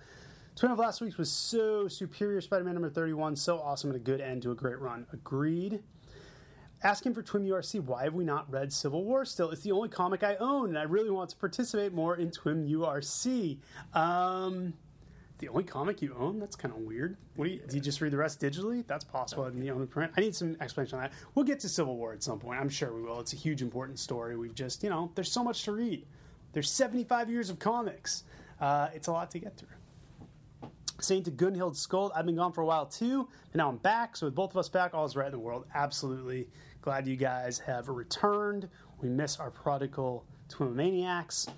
[0.55, 2.39] Twin of last week was so superior.
[2.39, 5.07] Spider Man number 31, so awesome and a good end to a great run.
[5.11, 5.81] Agreed.
[6.83, 9.49] asking for Twim URC, why have we not read Civil War still?
[9.49, 12.69] It's the only comic I own, and I really want to participate more in Twim
[12.69, 13.57] URC.
[13.97, 14.73] Um,
[15.39, 16.39] the only comic you own?
[16.39, 17.17] That's kind of weird.
[17.35, 18.85] What do you, do you just read the rest digitally?
[18.85, 20.11] That's possible the own print.
[20.15, 21.13] I need some explanation on that.
[21.33, 22.59] We'll get to Civil War at some point.
[22.59, 23.19] I'm sure we will.
[23.19, 24.37] It's a huge, important story.
[24.37, 26.05] We've just, you know, there's so much to read.
[26.51, 28.23] There's 75 years of comics.
[28.61, 29.69] Uh, it's a lot to get through.
[30.99, 34.15] Saying to Gunhild Skuld, I've been gone for a while too, and now I'm back.
[34.15, 35.65] So with both of us back, all is right in the world.
[35.73, 36.47] Absolutely
[36.81, 38.69] glad you guys have returned.
[39.01, 41.49] We miss our prodigal Twimomaniacs.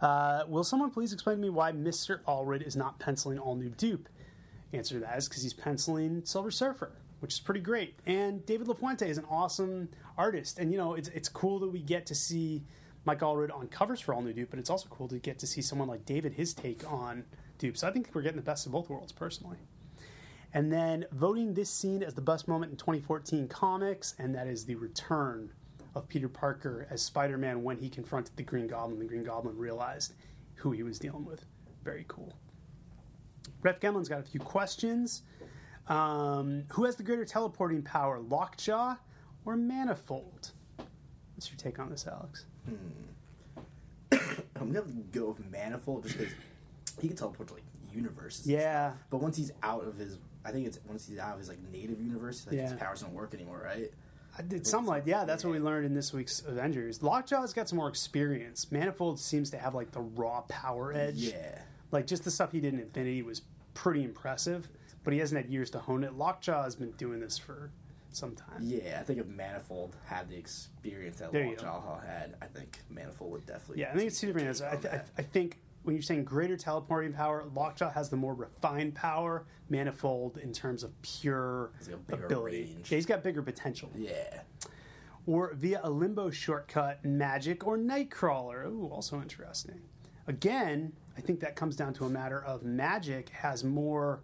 [0.00, 2.20] Uh, will someone please explain to me why Mr.
[2.24, 4.06] Allred is not penciling all new Doop?
[4.72, 7.94] Answer to that is because he's penciling Silver Surfer, which is pretty great.
[8.06, 10.58] And David LaFuente is an awesome artist.
[10.58, 12.64] And, you know, it's, it's cool that we get to see
[13.04, 15.46] Mike Allred on covers for all new Doop, but it's also cool to get to
[15.46, 17.24] see someone like David, his take on
[17.74, 19.58] So I think we're getting the best of both worlds, personally.
[20.54, 24.64] And then voting this scene as the best moment in 2014 comics, and that is
[24.64, 25.50] the return
[25.94, 28.98] of Peter Parker as Spider Man when he confronted the Green Goblin.
[28.98, 30.14] The Green Goblin realized
[30.54, 31.44] who he was dealing with.
[31.84, 32.34] Very cool.
[33.62, 35.22] Ref Gemlin's got a few questions.
[35.88, 38.96] Um, who has the greater teleporting power, Lockjaw
[39.44, 40.52] or Manifold?
[41.34, 42.46] What's your take on this, Alex?
[44.60, 46.34] I'm gonna go with Manifold just because
[47.00, 48.46] he can teleport to like universes.
[48.46, 48.92] Yeah.
[49.10, 51.58] But once he's out of his, I think it's once he's out of his like
[51.70, 53.90] native universe, like his powers don't work anymore, right?
[54.38, 55.24] I did something like yeah.
[55.24, 57.02] That's what we learned in this week's Avengers.
[57.02, 58.70] Lockjaw's got some more experience.
[58.72, 61.16] Manifold seems to have like the raw power edge.
[61.16, 61.58] Yeah.
[61.90, 63.42] Like just the stuff he did in Infinity was
[63.74, 64.68] pretty impressive,
[65.04, 66.14] but he hasn't had years to hone it.
[66.14, 67.70] Lockjaw has been doing this for
[68.10, 68.60] some time.
[68.62, 71.46] Yeah, I think if Manifold had the experience that There.
[71.48, 73.82] Lockjaw had, I think Manifold would definitely.
[73.82, 74.68] Yeah, I think it's two different answers.
[74.70, 78.34] I, th- I, I think when you're saying greater teleporting power, Lockjaw has the more
[78.34, 79.46] refined power.
[79.68, 82.90] Manifold, in terms of pure He's got bigger ability, range.
[82.92, 83.88] yeah, he's got bigger potential.
[83.94, 84.40] Yeah.
[85.26, 88.66] or via a limbo shortcut, Magik, or nightcrawler.
[88.66, 89.80] Ooh, also interesting.
[90.26, 94.20] Again, I think that comes down to a matter of Magik has more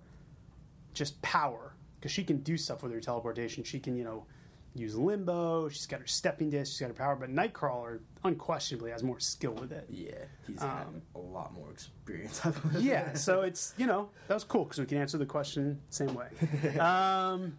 [0.93, 3.65] just power because she can do stuff with her teleportation.
[3.65, 4.27] She can, you know,
[4.75, 5.69] use limbo.
[5.69, 6.73] She's got her stepping disc.
[6.73, 7.17] She's got her power.
[7.17, 9.87] But nightcrawler unquestionably has more skill with it.
[9.91, 10.13] Yeah,
[10.47, 12.45] he's had a lot more experience.
[12.45, 15.81] Um, Yeah, so it's you know that was cool because we can answer the question
[15.91, 16.29] same way.
[16.79, 17.57] Um,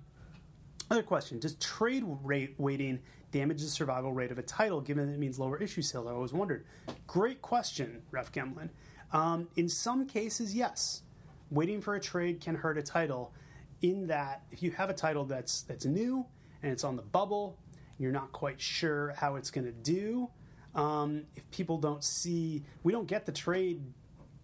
[0.91, 2.99] other question: Does trade rate waiting
[3.31, 6.07] damage the survival rate of a title, given that it means lower issue sales?
[6.07, 6.65] I always wondered.
[7.05, 8.69] Great question, Ref Gemlin.
[9.11, 11.03] Um, in some cases, yes,
[11.51, 13.33] waiting for a trade can hurt a title.
[13.81, 16.25] In that, if you have a title that's that's new
[16.63, 17.57] and it's on the bubble,
[17.97, 20.29] you're not quite sure how it's going to do.
[20.75, 23.81] Um, if people don't see, we don't get the trade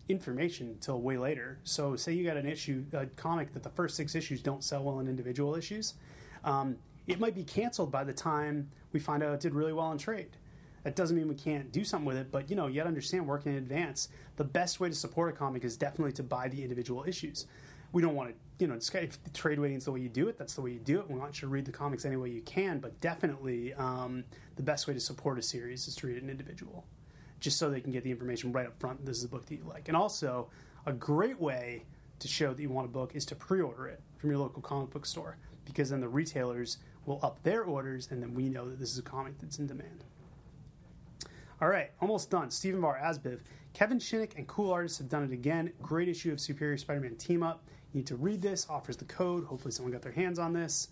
[0.10, 1.60] information until way later.
[1.64, 4.84] So, say you got an issue, a comic that the first six issues don't sell
[4.84, 5.96] well in individual issues,
[6.44, 9.92] um, it might be canceled by the time we find out it did really well
[9.92, 10.30] in trade.
[10.84, 12.90] That doesn't mean we can't do something with it, but you know, you got to
[12.90, 14.10] understand working in advance.
[14.36, 17.48] The best way to support a comic is definitely to buy the individual issues.
[17.92, 20.10] We don't want to, you know, just- if the trade waiting is the way you
[20.10, 21.10] do it, that's the way you do it.
[21.10, 24.24] We want you to read the comics any way you can, but definitely um,
[24.56, 26.86] the best way to support a series is to read an individual
[27.40, 29.06] just so they can get the information right up front.
[29.06, 29.88] This is a book that you like.
[29.88, 30.50] And also,
[30.86, 31.84] a great way
[32.20, 34.62] to show that you want a book is to pre order it from your local
[34.62, 38.70] comic book store because then the retailers will up their orders and then we know
[38.70, 40.04] that this is a comic that's in demand.
[41.62, 42.52] All right, almost done.
[42.52, 43.40] Stephen Barr, Asbiv.
[43.74, 45.72] Kevin Shinick and cool artists have done it again.
[45.82, 47.64] Great issue of Superior Spider Man Team Up.
[47.96, 49.46] Need to read this, offers the code.
[49.46, 50.90] Hopefully, someone got their hands on this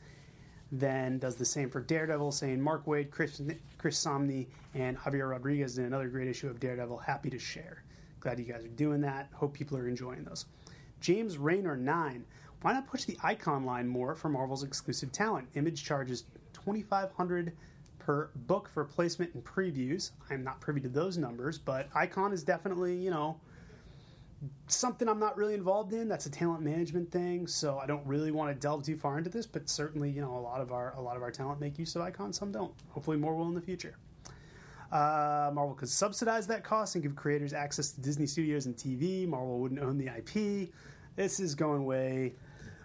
[0.73, 3.39] then does the same for Daredevil, saying Mark Waid, Chris,
[3.77, 6.97] Chris Samnee, and Javier Rodriguez in another great issue of Daredevil.
[6.97, 7.83] Happy to share.
[8.19, 9.29] Glad you guys are doing that.
[9.33, 10.45] Hope people are enjoying those.
[10.99, 12.25] James Rayner, 9.
[12.61, 15.47] Why not push the icon line more for Marvel's exclusive talent?
[15.53, 16.23] Image charges
[16.53, 17.53] 2500
[17.99, 20.11] per book for placement and previews.
[20.31, 23.39] I'm not privy to those numbers, but icon is definitely, you know,
[24.67, 26.07] something I'm not really involved in.
[26.07, 29.29] That's a talent management thing, so I don't really want to delve too far into
[29.29, 29.45] this.
[29.45, 31.95] But certainly, you know, a lot of our a lot of our talent make use
[31.95, 32.33] of Icon.
[32.33, 32.73] Some don't.
[32.89, 33.95] Hopefully, more will in the future.
[34.91, 39.27] Uh, Marvel could subsidize that cost and give creators access to Disney Studios and TV.
[39.27, 40.69] Marvel wouldn't own the IP.
[41.15, 42.35] This is going way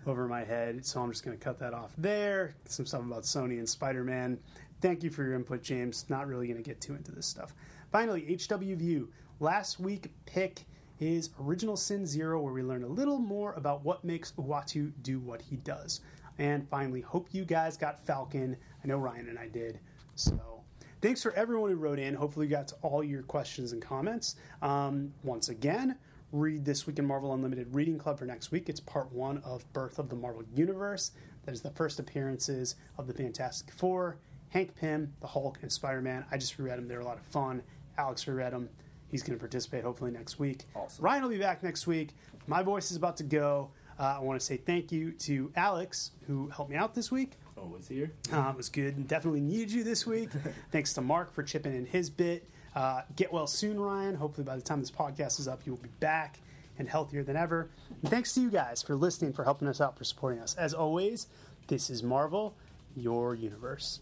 [0.06, 2.54] over my head, so I'm just going to cut that off there.
[2.64, 4.38] Some stuff about Sony and Spider Man.
[4.80, 6.06] Thank you for your input, James.
[6.08, 7.54] Not really going to get too into this stuff.
[7.92, 9.10] Finally, HW View.
[9.40, 10.64] Last week pick
[11.00, 15.20] is Original Sin Zero, where we learn a little more about what makes Uatu do
[15.20, 16.00] what he does.
[16.38, 18.56] And finally, hope you guys got Falcon.
[18.82, 19.80] I know Ryan and I did.
[20.14, 20.62] So
[21.00, 22.14] thanks for everyone who wrote in.
[22.14, 24.36] Hopefully, you got to all your questions and comments.
[24.62, 25.96] Um, once again,
[26.32, 28.68] read This Week in Marvel Unlimited Reading Club for next week.
[28.68, 31.12] It's part one of Birth of the Marvel Universe.
[31.44, 34.18] That is the first appearances of the Fantastic Four
[34.50, 36.24] Hank Pym, the Hulk, and Spider Man.
[36.30, 37.62] I just reread them; they're a lot of fun.
[37.96, 38.68] Alex reread them.
[39.10, 40.64] He's going to participate hopefully next week.
[40.74, 41.04] Awesome.
[41.04, 42.10] Ryan will be back next week.
[42.46, 43.70] My voice is about to go.
[43.98, 47.32] Uh, I want to say thank you to Alex who helped me out this week.
[47.56, 48.12] Always here.
[48.32, 50.30] Uh, it was good and definitely needed you this week.
[50.70, 52.48] Thanks to Mark for chipping in his bit.
[52.76, 54.14] Uh, get well soon, Ryan.
[54.14, 56.38] Hopefully, by the time this podcast is up, you will be back
[56.78, 57.70] and healthier than ever.
[58.02, 60.54] And thanks to you guys for listening, for helping us out, for supporting us.
[60.54, 61.26] As always,
[61.66, 62.54] this is Marvel,
[62.94, 63.98] your universe.